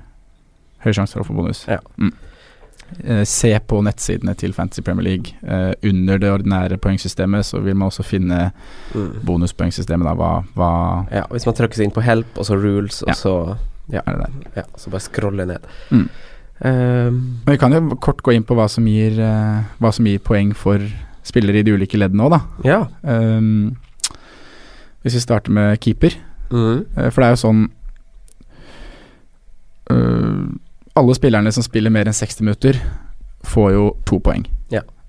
høy 0.85 0.93
sjanse 0.93 1.13
for 1.17 1.25
å 1.25 1.29
få 1.29 1.35
bonus. 1.37 1.65
Ja. 1.69 1.79
Mm. 1.99 2.13
Eh, 3.03 3.25
se 3.27 3.49
på 3.67 3.81
nettsidene 3.83 4.37
til 4.39 4.53
Fantasy 4.55 4.81
Premier 4.87 5.03
League. 5.09 5.33
Eh, 5.43 5.73
under 5.91 6.21
det 6.23 6.29
ordinære 6.31 6.77
poengsystemet 6.79 7.43
så 7.49 7.59
vil 7.65 7.75
man 7.75 7.89
også 7.91 8.05
finne 8.07 8.53
Mm. 8.95 9.25
bonuspoengsystemet. 9.27 10.07
Da. 10.07 10.15
Hva, 10.15 10.45
hva 10.55 11.07
Ja, 11.11 11.25
hvis 11.33 11.47
man 11.47 11.55
trykker 11.59 11.75
seg 11.75 11.85
inn 11.89 11.91
på 11.97 12.03
help, 12.07 12.27
og 12.39 12.45
så 12.47 12.55
rules, 12.55 13.03
og 13.03 13.09
Ja. 13.09 13.15
så 13.15 13.59
Ja, 13.91 14.01
er 14.07 14.13
det 14.13 14.23
der? 14.23 14.51
ja 14.57 14.63
så 14.77 14.91
bare 14.91 15.01
scrolle 15.01 15.47
ned. 15.47 15.59
Mm. 15.91 16.09
Um, 16.65 17.41
Men 17.45 17.53
vi 17.53 17.57
kan 17.59 17.73
jo 17.73 17.97
kort 17.97 18.23
gå 18.23 18.33
inn 18.35 18.45
på 18.45 18.55
hva 18.55 18.69
som 18.71 18.85
gir, 18.87 19.19
eh, 19.21 19.65
hva 19.81 19.93
som 19.93 20.05
gir 20.07 20.19
poeng 20.21 20.55
for 20.55 20.79
spillere 21.25 21.59
i 21.59 21.63
de 21.63 21.73
ulike 21.73 21.99
leddene 21.99 22.23
òg, 22.23 22.31
da. 22.31 22.41
ja. 22.65 22.87
Um, 23.05 23.77
hvis 25.03 25.19
vi 25.19 25.25
starter 25.25 25.53
med 25.53 25.81
keeper. 25.83 26.17
Mm. 26.51 26.85
Eh, 26.97 27.11
For 27.11 27.23
det 27.23 27.27
er 27.27 27.35
jo 27.35 27.41
sånn 27.41 27.63
uh, 29.91 30.45
Alle 30.97 31.17
spillerne 31.19 31.51
som 31.53 31.65
spiller 31.67 31.91
mer 31.91 32.07
enn 32.07 32.15
60 32.17 32.47
minutter, 32.47 32.79
får 33.47 33.73
jo 33.75 33.89
to 34.09 34.21
poeng. 34.23 34.47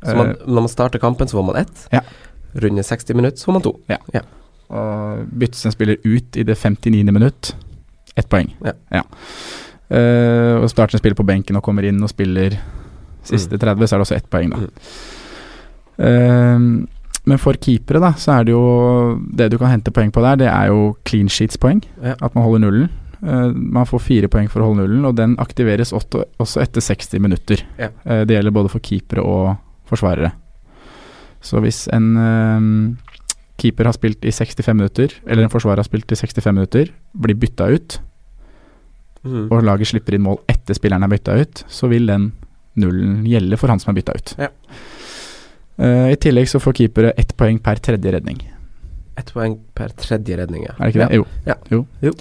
Så 0.06 0.16
man, 0.16 0.36
når 0.46 0.62
man 0.68 0.70
starter 0.70 1.00
kampen, 1.00 1.28
så 1.28 1.38
får 1.40 1.46
man 1.48 1.56
ett. 1.56 1.88
Ja. 1.92 2.02
Runde 2.54 2.84
60 2.84 3.16
minutter, 3.16 3.38
så 3.38 3.46
får 3.46 3.54
man 3.54 3.62
to. 3.66 3.74
Og 4.68 5.24
byttes 5.40 5.66
en 5.66 5.74
spiller 5.74 5.98
ut 6.04 6.38
i 6.38 6.44
det 6.44 6.58
59. 6.58 7.12
minutt, 7.12 7.56
ett 8.16 8.30
poeng. 8.30 8.52
Ja. 8.92 9.04
Eh, 9.90 10.56
og 10.60 10.70
starter 10.70 10.96
en 10.96 11.02
spiller 11.02 11.18
på 11.18 11.26
benken 11.28 11.58
og 11.58 11.64
kommer 11.64 11.88
inn 11.88 12.04
og 12.04 12.12
spiller 12.12 12.60
siste 13.28 13.58
30, 13.58 13.88
så 13.88 13.96
er 13.96 14.00
det 14.00 14.06
også 14.06 14.18
ett 14.18 14.30
poeng, 14.30 14.54
da. 14.54 14.58
Mm. 14.58 14.70
Eh, 16.08 16.88
men 17.28 17.40
for 17.42 17.58
keepere, 17.60 18.00
da, 18.04 18.14
så 18.20 18.38
er 18.38 18.48
det 18.48 18.54
jo 18.56 18.62
Det 19.36 19.50
du 19.52 19.58
kan 19.60 19.74
hente 19.74 19.92
poeng 19.94 20.12
på 20.16 20.24
der, 20.24 20.40
det 20.40 20.48
er 20.48 20.72
jo 20.72 20.96
clean 21.08 21.28
sheets-poeng. 21.30 21.82
Ja. 22.04 22.16
At 22.22 22.34
man 22.38 22.46
holder 22.48 22.64
nullen. 22.66 22.90
Uh, 23.22 23.50
man 23.52 23.88
får 23.90 24.04
fire 24.06 24.30
poeng 24.32 24.48
for 24.50 24.62
å 24.62 24.70
holde 24.70 24.84
nullen, 24.86 25.06
og 25.10 25.16
den 25.18 25.36
aktiveres 25.42 25.92
også 25.96 26.24
også 26.40 26.62
etter 26.64 26.84
60 26.86 27.20
minutter. 27.24 27.64
Ja. 27.82 27.90
Uh, 28.06 28.24
det 28.30 28.38
gjelder 28.38 28.56
både 28.56 28.72
for 28.74 28.84
keepere 28.84 29.26
og 29.26 29.56
forsvarere. 29.90 30.32
Så 31.42 31.62
hvis 31.64 31.86
en 31.94 32.12
uh, 32.18 33.14
keeper 33.58 33.90
har 33.90 33.96
spilt 33.98 34.26
i 34.26 34.32
65 34.34 34.78
minutter, 34.78 35.14
eller 35.26 35.48
en 35.48 35.54
forsvarer 35.54 35.82
har 35.82 35.88
spilt 35.90 36.12
i 36.14 36.20
65 36.20 36.54
minutter, 36.54 36.94
blir 37.14 37.36
bytta 37.38 37.72
ut, 37.74 38.00
Mm. 39.28 39.48
og 39.52 39.64
laget 39.66 39.90
slipper 39.90 40.16
inn 40.16 40.24
mål 40.24 40.38
etter 40.48 40.78
spilleren 40.78 41.04
er 41.04 41.12
bytta 41.12 41.34
ut, 41.42 41.64
så 41.68 41.90
vil 41.92 42.06
den 42.08 42.30
nullen 42.80 43.24
gjelde 43.28 43.58
for 43.60 43.74
han 43.74 43.82
som 43.82 43.92
er 43.92 43.98
bytta 44.00 44.14
ut. 44.16 44.34
Ja. 44.40 44.50
Eh, 45.78 46.12
I 46.14 46.16
tillegg 46.18 46.48
så 46.50 46.60
får 46.60 46.74
keepere 46.82 47.12
ett 47.18 47.36
poeng 47.38 47.60
per 47.64 47.76
tredje 47.84 48.12
redning. 48.12 48.40
Ett 49.18 49.32
poeng 49.34 49.58
per 49.78 49.90
tredje 49.98 50.38
redning, 50.38 50.64
ja. 50.68 50.74
Er 50.80 50.92
det 50.92 50.96
ikke 50.96 51.08
det? 51.08 51.52
Jo. 52.02 52.12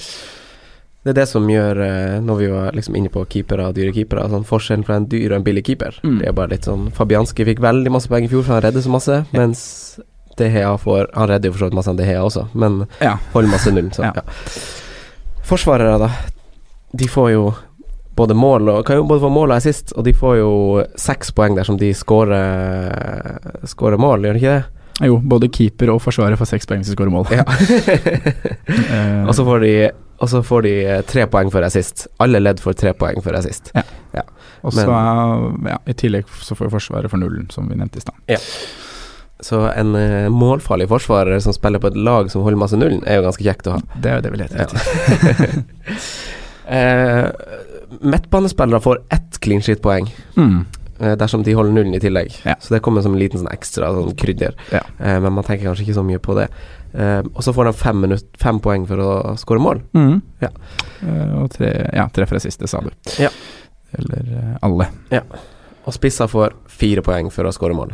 Det 1.07 1.13
er 1.13 1.19
det 1.21 1.29
som 1.31 1.47
gjør, 1.47 1.79
eh, 1.87 2.21
når 2.21 2.37
vi 2.41 2.47
var 2.51 2.73
liksom 2.75 2.97
inne 2.99 3.09
på 3.15 3.23
keepere 3.31 3.69
og 3.69 3.77
dyre 3.77 3.93
keepere, 3.95 4.25
sånn 4.33 4.45
forskjellen 4.49 4.85
fra 4.85 4.97
en 4.99 5.07
dyr 5.07 5.31
og 5.31 5.37
en 5.39 5.45
billig 5.47 5.63
keeper. 5.69 5.95
Mm. 6.03 6.19
Det 6.19 6.27
er 6.29 6.33
bare 6.33 6.51
litt 6.51 6.67
sånn 6.67 6.89
Fabianski 6.91 7.45
fikk 7.47 7.61
veldig 7.63 7.93
masse 7.95 8.09
poeng 8.11 8.25
i 8.27 8.29
fjor, 8.33 8.43
for 8.43 8.57
han 8.57 8.63
redder 8.65 8.83
så 8.83 8.91
masse, 8.91 9.21
mens 9.33 10.01
De 10.37 10.49
Hea 10.53 10.73
får 10.77 11.07
Han 11.15 11.29
redder 11.31 11.49
jo 11.49 11.53
for 11.53 11.59
så 11.63 11.69
vidt 11.71 11.75
masse 11.79 11.89
enn 11.89 11.97
De 11.97 12.05
Hea 12.05 12.21
også, 12.25 12.49
men 12.55 12.87
Ja. 13.01 13.15
holder 13.33 13.49
masse 13.51 13.71
null, 13.73 13.89
så 13.91 14.03
Ja. 14.03 14.13
ja. 14.17 14.23
Forsvarere, 15.47 15.99
da. 15.99 16.11
De 16.95 17.07
får 17.07 17.31
jo 17.33 17.55
både 18.17 18.37
mål 18.37 18.71
og 18.73 18.87
Kan 18.87 19.01
jo 19.01 19.05
både 19.09 19.25
få 19.27 19.31
mål 19.33 19.53
og 19.53 19.57
assist, 19.59 19.93
og 19.97 20.07
de 20.07 20.15
får 20.17 20.39
jo 20.41 20.53
seks 21.01 21.33
poeng 21.37 21.57
dersom 21.59 21.79
de 21.81 21.93
scorer 21.95 23.39
skårer 23.69 24.01
mål, 24.01 24.25
gjør 24.25 24.39
de 24.39 24.43
ikke 24.43 24.57
det? 24.57 24.65
Jo, 25.05 25.19
både 25.21 25.51
keeper 25.53 25.93
og 25.93 26.01
forsvarer 26.01 26.39
får 26.41 26.49
seks 26.55 26.69
poeng 26.69 26.81
hvis 26.81 26.89
de 26.89 26.97
skårer 26.97 27.13
mål. 27.13 27.27
Ja. 27.29 27.45
Og 29.29 29.35
så 29.37 29.45
får 29.45 29.65
de 29.67 29.77
og 30.17 30.31
så 30.33 30.41
får 30.41 30.63
de 30.65 30.71
eh, 30.81 31.03
tre 31.05 31.27
poeng 31.29 31.51
for 31.53 31.65
assist. 31.67 32.07
Alle 32.25 32.41
ledd 32.41 32.61
får 32.65 32.79
tre 32.81 32.95
poeng 32.97 33.21
for 33.21 33.37
assist. 33.37 33.69
og 34.65 34.73
så 34.73 34.87
ja, 34.89 35.77
I 35.85 35.93
tillegg 35.93 36.31
så 36.41 36.57
får 36.57 36.71
Forsvaret 36.73 37.13
for 37.13 37.21
nullen, 37.21 37.51
som 37.53 37.69
vi 37.69 37.77
nevnte 37.77 38.01
i 38.01 38.07
stad. 38.07 38.41
Så 39.45 39.61
en 39.69 39.93
uh, 39.93 40.33
målfarlig 40.33 40.89
forsvarer 40.89 41.37
som 41.45 41.53
spiller 41.53 41.83
på 41.83 41.91
et 41.93 41.99
lag 42.01 42.31
som 42.33 42.47
holder 42.47 42.63
masse 42.63 42.81
nullen, 42.81 43.03
er 43.05 43.21
jo 43.21 43.27
ganske 43.27 43.45
kjekt 43.45 43.69
å 43.69 43.77
ha. 43.77 43.83
Det 44.01 44.09
er 44.09 44.17
jo 44.17 44.25
det 44.25 44.33
vi 44.33 44.41
leter 44.41 44.65
etter. 44.65 44.81
Eh, 46.67 47.29
Midtbanespillere 48.01 48.81
får 48.81 49.03
ett 49.11 49.39
clean 49.41 49.61
sheet-poeng 49.63 50.09
Mm. 50.37 50.65
eh, 51.01 51.15
dersom 51.17 51.43
de 51.43 51.53
holder 51.55 51.73
nullen 51.73 51.95
i 51.95 52.01
tillegg. 52.01 52.33
Ja. 52.45 52.55
Så 52.61 52.75
det 52.75 52.81
kommer 52.83 53.03
som 53.03 53.13
en 53.15 53.19
liten 53.21 53.41
sånn 53.41 53.53
ekstra 53.53 53.91
sånn 53.95 54.17
krydder. 54.17 54.55
Ja. 54.73 54.81
Eh, 54.99 55.21
men 55.21 55.33
man 55.33 55.45
tenker 55.45 55.67
kanskje 55.69 55.85
ikke 55.87 55.99
så 56.01 56.05
mye 56.07 56.19
på 56.19 56.35
det. 56.39 56.49
Eh, 56.95 57.21
og 57.35 57.43
så 57.45 57.53
får 57.53 57.65
de 57.65 57.73
fem, 57.77 58.01
minutt, 58.01 58.27
fem 58.41 58.59
poeng 58.61 58.87
for 58.89 58.97
å 58.97 59.11
skåre 59.37 59.61
mål. 59.61 59.83
Mm. 59.95 60.23
Ja. 60.41 60.49
Eh, 61.03 61.35
og 61.43 61.51
tre, 61.51 61.91
ja, 61.93 62.09
tre 62.09 62.27
fra 62.27 62.39
siste, 62.41 62.67
sa 62.69 62.81
du. 62.81 62.91
Ja. 63.21 63.29
Eller 63.99 64.59
alle. 64.63 64.89
Og 65.87 65.95
spisser 65.95 66.27
får 66.27 66.53
fire 66.67 67.03
poeng 67.07 67.31
for 67.31 67.45
å 67.45 67.53
skåre 67.55 67.77
mål. 67.77 67.93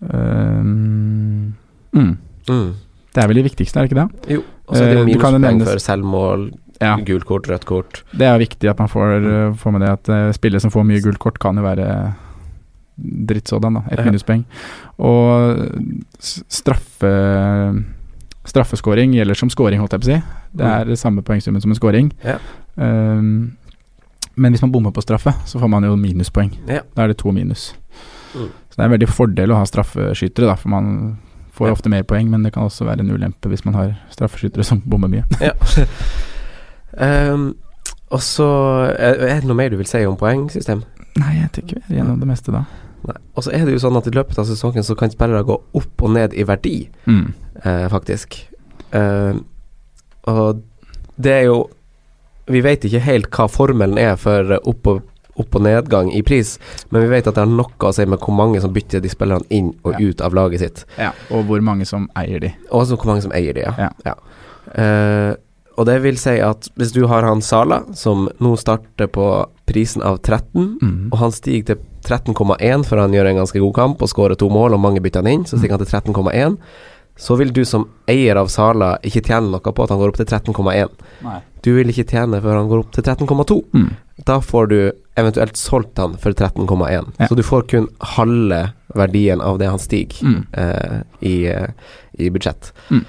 Um, 0.00 1.54
mm. 1.94 2.16
Mm. 2.48 2.74
Det 3.14 3.22
er 3.22 3.28
vel 3.28 3.40
det 3.40 3.44
viktigste, 3.50 3.80
er 3.80 3.86
det 3.86 3.90
ikke 3.92 4.00
det? 4.00 4.34
Jo. 4.36 4.42
Og 4.68 4.76
så 4.76 4.82
er 4.84 4.92
det 4.92 4.98
jo 5.00 5.06
minuspoeng 5.08 5.62
for 5.66 5.82
selvmål, 5.82 6.44
Ja. 6.80 6.96
gult 7.04 7.24
kort, 7.28 7.46
rødt 7.48 7.64
kort. 7.68 8.02
Det 8.16 8.26
er 8.26 8.38
viktig 8.40 8.70
at 8.70 8.78
man 8.78 8.88
får, 8.88 9.20
uh, 9.26 9.54
får 9.54 9.72
med 9.72 9.80
det 9.84 9.90
at 9.90 10.08
uh, 10.08 10.32
spillere 10.32 10.60
som 10.64 10.70
får 10.72 10.84
mye 10.88 11.02
gult 11.04 11.18
kort, 11.20 11.38
kan 11.38 11.56
jo 11.56 11.62
være 11.62 12.14
drittsådan, 13.00 13.74
da. 13.74 13.82
Et 13.90 13.98
Ja. 13.98 14.04
minuspoeng. 14.04 14.44
Og 14.98 15.56
straffe 16.20 17.14
Straffeskåring 18.50 19.12
gjelder 19.14 19.36
som 19.36 19.50
scoring, 19.52 19.78
holdt 19.78 19.92
jeg 19.92 20.00
på 20.00 20.06
å 20.08 20.14
si. 20.14 20.22
Det 20.56 20.64
Mm. 20.66 20.80
er 20.80 20.84
det 20.86 20.98
samme 20.98 21.22
poengsummen 21.22 21.60
som 21.60 21.70
en 21.70 21.76
scoring. 21.76 22.10
Ja. 22.24 22.38
Um, 22.76 23.52
men 24.36 24.52
hvis 24.52 24.62
man 24.62 24.72
bommer 24.72 24.90
på 24.92 25.02
straffe, 25.04 25.34
så 25.44 25.60
får 25.60 25.68
man 25.68 25.82
jo 25.84 25.94
minuspoeng. 25.94 26.56
Ja. 26.66 26.80
Da 26.96 27.02
er 27.04 27.08
det 27.08 27.18
to 27.18 27.30
minus. 27.32 27.74
Mm. 28.34 28.48
Så 28.70 28.76
det 28.76 28.78
er 28.78 28.84
en 28.84 28.98
veldig 28.98 29.08
fordel 29.08 29.50
å 29.52 29.56
ha 29.56 29.64
straffeskyttere, 29.64 30.46
da, 30.46 30.54
for 30.56 30.68
man 30.70 31.18
får 31.54 31.70
ofte 31.70 31.90
mer 31.90 32.02
poeng, 32.02 32.30
men 32.30 32.42
det 32.42 32.52
kan 32.54 32.64
også 32.64 32.86
være 32.86 33.00
en 33.00 33.10
ulempe 33.10 33.48
hvis 33.50 33.64
man 33.66 33.74
har 33.74 33.98
straffeskyttere 34.10 34.64
som 34.64 34.80
bommer 34.80 35.08
mye. 35.08 35.24
Ja. 35.40 35.52
Ehm, 36.98 37.54
og 38.10 38.20
så 38.24 38.46
er, 38.98 39.18
det 39.40 39.44
noe 39.46 39.54
mer 39.56 39.70
du 39.70 39.76
vil 39.78 39.86
si 39.86 40.02
om 40.06 40.16
poengsystem? 40.18 40.82
Nei, 41.20 41.34
jeg 41.40 41.52
tenker 41.52 41.82
vi 41.88 41.94
er 41.94 42.00
gjennom 42.02 42.18
det 42.22 42.28
meste 42.30 42.52
da. 42.54 42.64
Og 43.36 43.42
så 43.46 43.52
er 43.56 43.64
det 43.64 43.72
jo 43.74 43.80
sånn 43.82 43.96
at 43.96 44.06
i 44.06 44.14
løpet 44.14 44.38
av 44.38 44.44
sesongen 44.48 44.84
så 44.84 44.94
kan 44.98 45.10
spillere 45.10 45.44
gå 45.48 45.54
opp 45.78 46.02
og 46.04 46.10
ned 46.14 46.34
i 46.34 46.42
verdi, 46.44 46.88
Mm. 47.06 47.32
eh, 47.64 47.86
faktisk. 47.88 48.36
Ehm, 48.92 49.44
og 50.28 50.62
det 51.18 51.32
er 51.32 51.44
jo 51.46 51.70
Vi 52.50 52.60
vet 52.60 52.82
ikke 52.84 52.98
helt 53.04 53.30
hva 53.30 53.46
formelen 53.48 53.96
er 53.98 54.16
for 54.16 54.42
opp 54.66 54.86
og, 54.90 55.02
opp 55.38 55.54
og 55.54 55.62
nedgang 55.62 56.08
i 56.12 56.20
pris, 56.22 56.58
men 56.90 57.02
vi 57.04 57.08
vet 57.08 57.28
at 57.28 57.34
det 57.36 57.44
har 57.44 57.46
noe 57.46 57.70
å 57.78 57.92
si 57.94 58.04
med 58.04 58.18
hvor 58.18 58.34
mange 58.34 58.60
som 58.60 58.72
bytter 58.74 59.00
de 59.00 59.08
spillerne 59.08 59.46
inn 59.50 59.68
og 59.84 59.92
Ja. 60.00 60.08
ut 60.08 60.20
av 60.20 60.32
laget 60.34 60.58
sitt. 60.58 60.84
Ja, 60.98 61.12
og 61.30 61.44
hvor 61.46 61.60
mange 61.62 61.86
som 61.86 62.08
eier 62.16 62.40
de. 62.40 62.52
Og 62.72 62.86
hvor 62.88 63.06
mange 63.06 63.22
som 63.22 63.30
eier 63.30 63.52
de, 63.54 63.60
ja. 63.60 63.90
Ja. 64.04 64.14
Eh, 64.74 65.36
og 65.80 65.86
det 65.88 65.96
vil 66.04 66.18
si 66.20 66.36
at 66.44 66.68
hvis 66.76 66.92
du 66.92 67.06
har 67.08 67.24
han 67.24 67.40
Sala, 67.44 67.80
som 67.96 68.26
nå 68.42 68.52
starter 68.60 69.08
på 69.10 69.26
prisen 69.70 70.02
av 70.04 70.18
13, 70.20 70.76
Mm. 70.82 71.08
og 71.12 71.18
han 71.22 71.32
stiger 71.32 71.64
til 71.72 71.78
13,1 72.04 72.84
for 72.88 73.00
han 73.00 73.12
gjør 73.12 73.28
en 73.30 73.40
ganske 73.42 73.60
god 73.60 73.74
kamp 73.76 74.02
og 74.04 74.08
skårer 74.12 74.36
to 74.40 74.48
mål, 74.52 74.74
og 74.76 74.80
mange 74.84 75.00
bytter 75.04 75.22
han 75.24 75.32
inn, 75.32 75.44
så 75.48 75.58
stiger 75.58 75.76
han 75.78 75.84
til 75.84 75.92
13,1. 76.12 76.56
Så 77.20 77.36
vil 77.36 77.50
du 77.52 77.64
som 77.68 77.82
eier 78.08 78.36
av 78.40 78.48
Sala 78.48 78.94
ikke 79.04 79.20
tjene 79.26 79.50
noe 79.52 79.60
på 79.60 79.82
at 79.84 79.90
han 79.92 79.98
går 80.00 80.08
opp 80.12 80.16
til 80.16 80.26
13,1. 80.30 80.88
Du 81.62 81.74
vil 81.76 81.90
ikke 81.92 82.06
tjene 82.08 82.38
før 82.40 82.56
han 82.56 82.68
går 82.70 82.78
opp 82.86 82.92
til 82.96 83.04
13,2. 83.04 83.58
Mm. 83.76 83.90
Da 84.24 84.38
får 84.40 84.68
du 84.70 84.78
eventuelt 85.20 85.56
solgt 85.60 85.98
han 86.00 86.14
for 86.16 86.32
13,1. 86.32 87.10
Ja. 87.20 87.26
Så 87.28 87.36
du 87.36 87.42
får 87.44 87.66
kun 87.68 87.88
halve 88.16 88.62
verdien 88.96 89.40
av 89.44 89.58
det 89.60 89.68
han 89.68 89.78
stiger 89.78 90.24
Mm. 90.24 90.46
eh, 90.54 91.02
i, 91.20 91.46
eh, 91.46 91.68
i 92.18 92.30
budsjett. 92.30 92.72
Men 92.90 93.04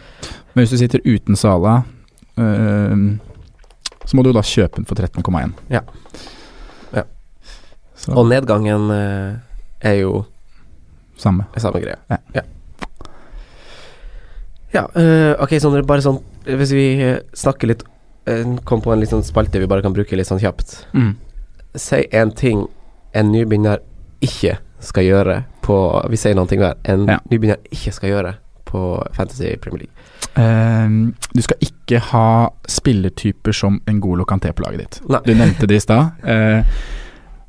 hvis 0.65 0.71
du 0.71 0.77
sitter 0.77 0.99
uten 1.05 1.35
Sala, 1.39 1.83
så 4.05 4.17
må 4.17 4.23
du 4.25 4.31
da 4.35 4.43
kjøpe 4.43 4.79
den 4.81 4.87
for 4.89 4.99
13,1. 4.99 5.53
Ja. 5.71 5.81
Ja. 6.95 7.05
Og 8.15 8.25
nedgangen 8.27 8.89
eh, 8.95 9.37
er 9.91 9.99
jo 10.01 10.23
samme. 11.21 11.45
samme 11.57 11.79
greie. 11.83 11.99
Ja. 12.09 12.17
Ja, 12.35 12.43
ja 14.73 14.83
eh, 14.97 15.33
ok, 15.39 15.55
Sondre, 15.61 15.83
bare 15.85 16.03
sånn 16.03 16.19
Hvis 16.47 16.73
vi 16.73 16.85
eh, 17.03 17.19
snakker 17.37 17.69
litt 17.71 17.85
Kom 18.65 18.81
på 18.83 18.93
en 18.93 19.01
litt 19.01 19.11
sånn 19.13 19.25
spalte 19.25 19.59
vi 19.61 19.69
bare 19.69 19.83
kan 19.85 19.93
bruke 19.95 20.15
litt 20.15 20.29
sånn 20.29 20.39
kjapt. 20.39 20.75
Mm. 20.93 21.15
Si 21.73 22.03
en 22.13 22.31
ting 22.37 22.67
en 23.17 23.31
nybegynner 23.33 23.81
ikke 24.23 24.59
skal 24.81 25.07
gjøre 25.07 25.37
på 25.65 25.77
Vi 26.13 26.19
sier 26.21 26.37
noen 26.37 26.49
ting 26.51 26.61
hver. 26.61 26.77
En 26.85 27.07
Ja. 27.09 27.17
nybegynner 27.31 27.57
ikke 27.73 27.93
skal 27.95 28.13
gjøre 28.13 28.35
på 28.69 28.83
Fantasy 29.17 29.55
Premier 29.57 29.87
League. 29.87 29.97
Um, 30.37 31.15
du 31.33 31.41
skal 31.41 31.57
ikke 31.59 31.80
ha 31.99 32.49
spillertyper 32.67 33.51
som 33.53 33.81
en 33.87 33.99
god 33.99 34.17
lokante 34.17 34.53
på 34.53 34.63
laget 34.63 34.79
ditt. 34.79 35.01
Nei. 35.09 35.19
Du 35.25 35.33
nevnte 35.33 35.67
det 35.67 35.75
i 35.75 35.79
stad. 35.79 36.11
Eh, 36.23 36.63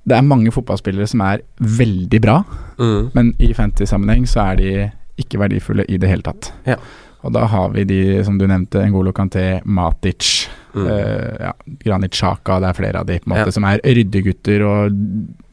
det 0.05 0.17
er 0.17 0.23
mange 0.23 0.51
fotballspillere 0.51 1.07
som 1.07 1.21
er 1.21 1.41
veldig 1.61 2.21
bra, 2.21 2.43
Mm. 2.79 3.11
men 3.15 3.35
i 3.39 3.53
fantasy-sammenheng 3.55 4.27
så 4.27 4.53
er 4.53 4.57
de 4.57 4.93
ikke 5.19 5.39
verdifulle 5.39 5.85
i 5.89 5.97
det 5.99 6.09
hele 6.09 6.23
tatt. 6.23 6.53
Ja. 6.67 6.77
Og 7.23 7.33
da 7.33 7.47
har 7.47 7.69
vi 7.71 7.85
de 7.85 8.25
som 8.25 8.37
du 8.39 8.47
nevnte, 8.49 8.83
Ngolo 8.91 9.13
Kanté, 9.13 9.61
Matic, 9.65 10.49
Mm. 10.75 10.87
eh, 10.89 11.37
ja, 11.41 11.53
Granit 11.85 12.11
Xhaka, 12.11 12.59
det 12.61 12.69
er 12.71 12.73
flere 12.73 12.99
av 13.01 13.07
de 13.07 13.19
på 13.21 13.27
en 13.31 13.37
måte 13.37 13.47
Ja. 13.47 13.51
som 13.53 13.65
er 13.65 13.79
ryddegutter 13.85 14.63
og 14.67 14.93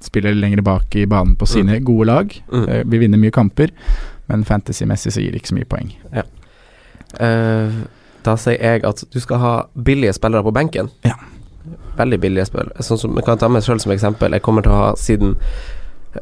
spiller 0.02 0.34
lenger 0.34 0.62
bak 0.64 0.96
i 0.96 1.06
banen 1.06 1.36
på 1.36 1.46
sine 1.46 1.80
gode 1.84 2.06
lag. 2.08 2.42
Mm. 2.52 2.70
Eh, 2.70 2.84
vi 2.86 2.98
vinner 2.98 3.18
mye 3.20 3.32
kamper, 3.32 3.70
men 4.30 4.44
fantasy-messig 4.44 5.12
så 5.12 5.22
gir 5.22 5.32
det 5.32 5.42
ikke 5.44 5.54
så 5.54 5.56
mye 5.60 5.66
poeng. 5.66 5.92
Eh, 7.20 7.70
da 8.24 8.36
sier 8.38 8.60
jeg 8.62 8.84
at 8.86 9.04
du 9.14 9.20
skal 9.20 9.38
ha 9.40 9.54
billige 9.76 10.14
spillere 10.14 10.44
på 10.44 10.54
benken. 10.54 10.90
Ja. 11.08 11.16
Veldig 12.00 12.20
billige 12.24 12.46
spillere. 12.50 12.84
Sånn 12.86 12.98
som, 13.02 13.16
jeg 13.20 13.26
kan 13.28 13.38
ta 13.38 13.48
meg 13.52 13.64
sjøl 13.66 13.80
som 13.80 13.92
eksempel. 13.92 14.32
Jeg 14.36 14.42
kommer 14.46 14.64
til 14.66 14.72
å 14.76 14.82
ha 14.86 14.96
siden 15.00 15.36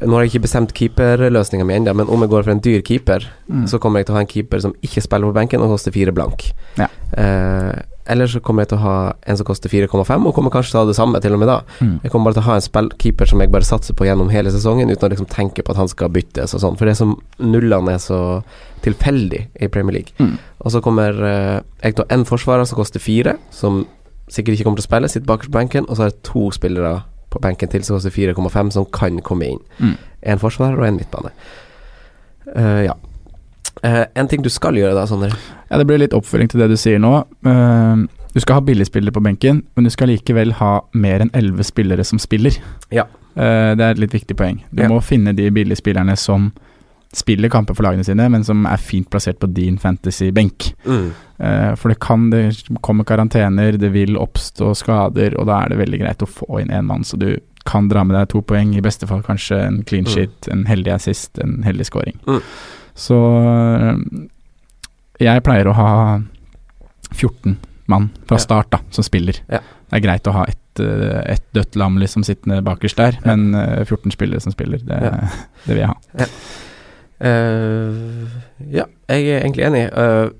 Nå 0.04 0.12
har 0.18 0.26
jeg 0.26 0.34
ikke 0.34 0.42
bestemt 0.44 0.74
keeperløsninga 0.76 1.64
mi 1.64 1.72
ennå, 1.72 1.94
men 1.96 2.10
om 2.12 2.20
jeg 2.20 2.28
går 2.28 2.42
for 2.44 2.52
en 2.52 2.58
dyr 2.60 2.82
keeper, 2.84 3.24
Mm. 3.48 3.62
så 3.66 3.78
kommer 3.80 4.00
jeg 4.00 4.06
til 4.06 4.12
å 4.12 4.16
ha 4.18 4.20
en 4.20 4.26
keeper 4.28 4.60
som 4.60 4.74
ikke 4.84 5.00
spiller 5.00 5.30
på 5.30 5.32
benken 5.38 5.62
og 5.64 5.70
koster 5.72 5.90
fire 5.94 6.12
blank. 6.12 6.50
Ja. 6.76 6.88
Eh, 7.16 7.80
eller 8.08 8.30
så 8.30 8.40
kommer 8.44 8.64
jeg 8.64 8.72
til 8.72 8.78
å 8.78 8.84
ha 8.84 8.94
en 9.28 9.38
som 9.38 9.46
koster 9.46 9.72
4,5, 9.72 10.26
og 10.26 10.34
kommer 10.36 10.52
kanskje 10.52 10.72
til 10.72 10.80
å 10.80 10.84
ha 10.84 10.88
det 10.88 10.96
samme 10.96 11.20
til 11.22 11.36
og 11.36 11.42
med 11.42 11.50
da. 11.50 11.58
Mm. 11.80 11.98
Jeg 12.04 12.12
kommer 12.12 12.30
bare 12.30 12.38
til 12.38 12.44
å 12.46 12.48
ha 12.48 12.56
en 12.58 12.64
spillkeeper 12.64 13.28
som 13.28 13.42
jeg 13.42 13.52
bare 13.52 13.68
satser 13.68 13.96
på 13.98 14.08
gjennom 14.08 14.32
hele 14.32 14.52
sesongen, 14.54 14.90
uten 14.90 15.08
å 15.08 15.12
liksom 15.12 15.28
tenke 15.32 15.64
på 15.64 15.74
at 15.74 15.80
han 15.82 15.90
skal 15.92 16.12
byttes 16.14 16.56
og 16.56 16.64
sånn. 16.64 16.78
For 16.80 16.88
det 16.88 16.96
er 16.96 17.00
som 17.02 17.14
nullene 17.42 17.98
er 17.98 18.02
så 18.02 18.20
tilfeldig 18.84 19.42
i 19.60 19.68
Premier 19.74 19.98
League. 20.00 20.16
Mm. 20.18 20.38
Og 20.64 20.72
så 20.72 20.82
kommer 20.84 21.20
eh, 21.28 21.60
jeg 21.82 21.98
til 21.98 22.04
å 22.04 22.08
ha 22.08 22.16
en 22.16 22.26
forsvarer 22.28 22.68
som 22.68 22.80
koster 22.80 23.02
fire, 23.02 23.36
som 23.54 23.84
sikkert 24.32 24.56
ikke 24.56 24.68
kommer 24.68 24.80
til 24.80 24.86
å 24.86 24.90
spille, 24.90 25.12
sitter 25.12 25.28
bakerst 25.28 25.52
på 25.52 25.58
benken, 25.58 25.88
og 25.88 25.96
så 25.96 26.06
har 26.06 26.12
jeg 26.12 26.22
to 26.28 26.48
spillere 26.54 26.94
på 27.28 27.42
benken 27.44 27.68
til 27.72 27.84
som 27.84 27.98
koster 27.98 28.14
4,5, 28.14 28.72
som 28.76 28.88
kan 28.92 29.20
komme 29.24 29.52
inn. 29.52 29.60
Mm. 29.78 29.96
En 30.32 30.40
forsvarer 30.42 30.80
og 30.80 30.88
en 30.88 31.00
midtbane. 31.00 31.34
Uh, 32.48 32.84
ja. 32.86 32.96
Eh, 33.84 34.04
en 34.14 34.28
ting 34.28 34.42
du 34.42 34.48
skal 34.50 34.74
gjøre 34.74 34.94
da, 34.96 35.04
Sondre. 35.06 35.30
Ja, 35.70 35.78
Det 35.78 35.86
blir 35.86 35.98
litt 35.98 36.14
oppfølging 36.16 36.48
til 36.50 36.60
det 36.60 36.68
du 36.72 36.76
sier 36.76 36.98
nå. 36.98 37.24
Uh, 37.46 38.06
du 38.34 38.40
skal 38.40 38.58
ha 38.58 38.60
billigspillere 38.64 39.12
på 39.14 39.22
benken, 39.22 39.62
men 39.76 39.84
du 39.84 39.90
skal 39.90 40.08
likevel 40.08 40.52
ha 40.58 40.80
mer 40.94 41.20
enn 41.24 41.30
elleve 41.34 41.64
spillere 41.64 42.04
som 42.04 42.18
spiller. 42.18 42.56
Ja. 42.90 43.04
Uh, 43.38 43.74
det 43.78 43.84
er 43.84 43.90
et 43.94 43.98
litt 44.02 44.12
viktig 44.16 44.36
poeng. 44.36 44.62
Du 44.72 44.82
Ja. 44.82 44.88
må 44.88 45.00
finne 45.02 45.34
de 45.36 45.50
billigspillerne 45.50 46.16
som 46.18 46.52
spiller 47.14 47.48
kamper 47.48 47.74
for 47.74 47.84
lagene 47.86 48.04
sine, 48.04 48.28
men 48.28 48.44
som 48.44 48.66
er 48.66 48.76
fint 48.76 49.08
plassert 49.08 49.38
på 49.40 49.46
din 49.54 49.78
fantasy-benk. 49.78 50.74
Mm. 50.84 51.12
For 51.78 51.88
det 51.88 52.00
kan 52.00 52.28
det 52.30 52.68
kommer 52.82 53.04
karantener, 53.08 53.78
det 53.78 53.92
vil 53.94 54.18
oppstå 54.20 54.74
skader, 54.76 55.38
og 55.40 55.46
da 55.46 55.62
er 55.64 55.68
det 55.70 55.78
veldig 55.78 56.00
greit 56.02 56.18
å 56.18 56.28
få 56.28 56.60
inn 56.60 56.68
én 56.68 56.84
mann, 56.84 57.04
så 57.04 57.16
du 57.16 57.38
kan 57.64 57.88
dra 57.88 58.04
med 58.04 58.14
deg 58.14 58.28
to 58.28 58.42
poeng, 58.42 58.74
i 58.76 58.82
beste 58.84 59.06
fall 59.08 59.22
kanskje 59.22 59.56
en 59.66 59.82
clean 59.84 60.04
Mm. 60.04 60.12
shit, 60.12 60.48
en 60.52 60.64
heldig 60.66 60.92
assist, 60.92 61.38
en 61.38 61.62
heldig 61.64 61.86
scoring. 61.86 62.18
Mm. 62.26 62.42
Så 62.98 63.14
øh, 63.14 63.98
jeg 65.22 65.42
pleier 65.46 65.70
å 65.70 65.74
ha 65.78 65.90
14 67.14 67.56
mann 67.88 68.10
fra 68.28 68.38
start 68.42 68.70
da, 68.74 68.80
som 68.94 69.06
spiller. 69.06 69.38
Ja. 69.48 69.62
Det 69.88 69.96
er 70.00 70.04
greit 70.04 70.26
å 70.28 70.34
ha 70.36 70.42
ett 70.50 70.82
øh, 70.82 71.22
et 71.32 71.42
dødt 71.56 71.78
lam 71.80 71.96
liksom 71.98 72.22
sittende 72.26 72.60
bakerst 72.66 72.98
der, 73.00 73.16
Ja. 73.22 73.34
men 73.36 73.54
øh, 73.54 73.84
14 73.86 74.12
spillere 74.14 74.40
som 74.44 74.52
spiller, 74.54 74.82
det, 74.84 74.98
Ja. 75.02 75.12
det 75.66 75.74
vil 75.74 75.84
jeg 75.84 75.92
ha. 75.94 76.26
Uh, 77.18 78.28
ja, 78.70 78.84
jeg 79.10 79.24
er 79.26 79.40
egentlig 79.42 79.64
enig. 79.66 79.84
Uh, 79.90 80.30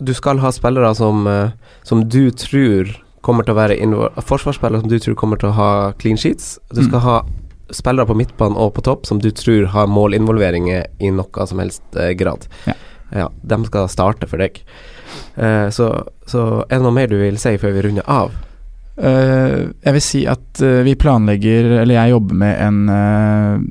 du 0.00 0.14
skal 0.16 0.40
ha 0.40 0.48
spillere 0.54 0.94
som, 0.96 1.26
uh, 1.28 1.50
som 1.84 2.06
du 2.08 2.30
tror 2.30 2.88
kommer 3.22 3.44
til 3.46 3.52
å 3.54 3.58
være 3.60 3.76
Forsvarsspillere 4.24 4.80
som 4.82 4.88
du 4.90 4.96
tror 4.98 5.14
kommer 5.18 5.36
til 5.38 5.50
å 5.50 5.56
ha 5.58 5.68
clean 6.00 6.16
sheets. 6.16 6.58
Du 6.72 6.80
skal 6.82 6.98
Mm. 6.98 7.04
ha 7.04 7.18
spillere 7.74 8.08
på 8.08 8.16
midtbanen 8.18 8.58
og 8.60 8.74
på 8.76 8.84
topp 8.86 9.06
som 9.08 9.20
du 9.22 9.30
tror 9.34 9.68
har 9.74 9.90
målinvolveringer 9.90 10.88
i 11.02 11.12
noe 11.14 11.46
som 11.48 11.62
helst 11.62 11.84
eh, 11.98 12.14
grad. 12.18 12.46
Ja. 12.68 12.76
ja. 13.24 13.28
De 13.42 13.60
skal 13.68 13.90
starte 13.92 14.28
for 14.30 14.42
deg. 14.42 14.62
Eh, 15.36 15.68
så, 15.74 15.90
så 16.28 16.46
er 16.68 16.78
det 16.78 16.84
noe 16.86 16.96
mer 16.96 17.12
du 17.12 17.18
vil 17.20 17.40
si 17.40 17.56
før 17.60 17.76
vi 17.76 17.86
runder 17.88 18.08
av? 18.10 18.32
Uh, 18.92 19.72
jeg 19.80 19.96
vil 19.96 20.02
si 20.04 20.18
at 20.28 20.60
uh, 20.60 20.82
vi 20.84 20.92
planlegger, 21.00 21.78
eller 21.80 21.96
jeg 21.96 22.12
jobber 22.12 22.36
med 22.42 22.58
en 22.60 22.80
uh, 22.92 23.62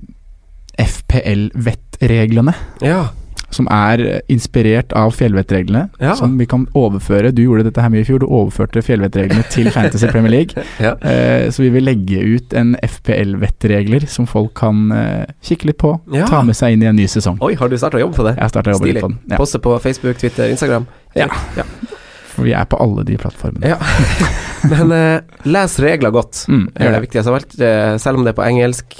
FPL-vettreglene. 0.81 2.55
Ja. 2.81 3.03
Som 3.51 3.67
er 3.71 4.21
inspirert 4.31 4.93
av 4.95 5.11
fjellvettreglene. 5.11 5.89
Ja. 5.99 6.13
Som 6.15 6.37
vi 6.39 6.45
kan 6.47 6.65
overføre. 6.77 7.33
Du 7.35 7.41
gjorde 7.43 7.65
dette 7.67 7.83
her 7.83 7.91
mye 7.91 8.05
i 8.05 8.07
fjor, 8.07 8.21
du 8.23 8.27
overførte 8.29 8.79
fjellvettreglene 8.85 9.43
til 9.51 9.67
Fantasy 9.75 10.07
Premier 10.07 10.31
League. 10.31 10.63
ja. 10.79 10.93
Eh, 11.03 11.49
så 11.51 11.63
vi 11.65 11.69
vil 11.73 11.83
legge 11.83 12.21
ut 12.37 12.53
en 12.57 12.75
FPL-vettregler 12.83 14.05
som 14.07 14.27
folk 14.29 14.53
kan 14.61 14.91
eh, 14.95 15.25
kikke 15.43 15.67
litt 15.71 15.79
på. 15.81 15.93
Ja. 16.15 16.27
Ta 16.29 16.41
med 16.47 16.55
seg 16.57 16.75
inn 16.77 16.85
i 16.85 16.89
en 16.89 16.95
ny 16.99 17.07
sesong. 17.11 17.39
Oi, 17.43 17.53
har 17.59 17.69
du 17.71 17.77
starta 17.79 17.99
å 17.99 18.03
jobbe 18.05 18.17
på 18.21 18.27
det? 18.29 18.35
Jeg 18.37 18.47
har 18.55 18.71
å 18.71 18.75
jobbe 18.77 18.91
litt 18.91 19.01
på 19.03 19.11
den. 19.11 19.19
Ja. 19.31 19.39
Poste 19.41 19.59
på 19.63 19.75
Facebook, 19.83 20.17
Twitter, 20.21 20.49
Instagram? 20.51 20.87
Ja. 21.17 21.27
ja. 21.57 21.65
For 22.31 22.47
vi 22.47 22.53
er 22.55 22.67
på 22.71 22.79
alle 22.79 23.03
de 23.07 23.17
plattformene. 23.19 23.73
Ja. 23.73 23.79
Men 24.71 24.93
eh, 24.95 25.41
les 25.51 25.79
regler 25.83 26.13
godt. 26.15 26.45
Mm, 26.47 26.69
Det 26.71 26.85
er 26.85 26.87
det 26.87 26.93
det. 26.95 27.01
viktigste 27.09 27.33
av 27.33 27.39
alt. 27.41 27.57
Eh, 27.59 27.95
selv 27.99 28.21
om 28.21 28.25
det 28.27 28.31
er 28.33 28.39
på 28.39 28.45
engelsk, 28.47 28.95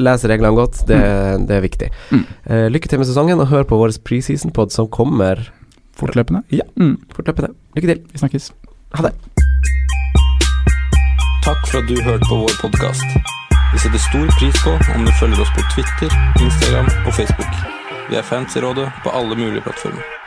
les 0.00 0.28
reglene 0.28 0.56
godt. 0.56 0.84
Det, 0.88 1.00
det 1.48 1.56
er 1.58 1.64
viktig. 1.64 1.90
Mm. 2.12 2.22
Uh, 2.48 2.68
lykke 2.72 2.88
til 2.88 3.02
med 3.02 3.10
sesongen, 3.10 3.42
og 3.42 3.50
hør 3.52 3.66
på 3.68 3.80
vår 3.80 3.98
preseason-pod 4.06 4.72
som 4.74 4.88
kommer 4.92 5.50
Fortløpende. 5.92 6.42
Ja. 6.50 6.64
Mm, 6.76 6.96
fortløpende. 7.14 7.48
Lykke 7.76 7.88
til. 7.88 8.00
vi 8.12 8.18
snakkes. 8.18 8.52
Ha 8.94 9.02
det. 9.02 9.12
Takk 11.44 11.60
for 11.68 11.78
at 11.78 11.88
du 11.88 12.02
hørte 12.02 12.24
på 12.28 12.36
vår 12.36 12.54
podkast. 12.60 13.04
Vi 13.72 13.78
setter 13.78 13.98
stor 13.98 14.26
pris 14.38 14.56
på 14.64 14.72
om 14.94 15.04
du 15.06 15.12
følger 15.20 15.40
oss 15.40 15.52
på 15.56 15.62
Twitter, 15.74 16.10
Instagram 16.44 16.88
og 17.06 17.14
Facebook. 17.14 17.52
Vi 18.10 18.16
er 18.16 18.22
fans 18.22 18.56
i 18.56 18.60
rådet 18.60 18.88
på 19.04 19.10
alle 19.10 19.36
mulige 19.36 19.60
plattformer. 19.60 20.21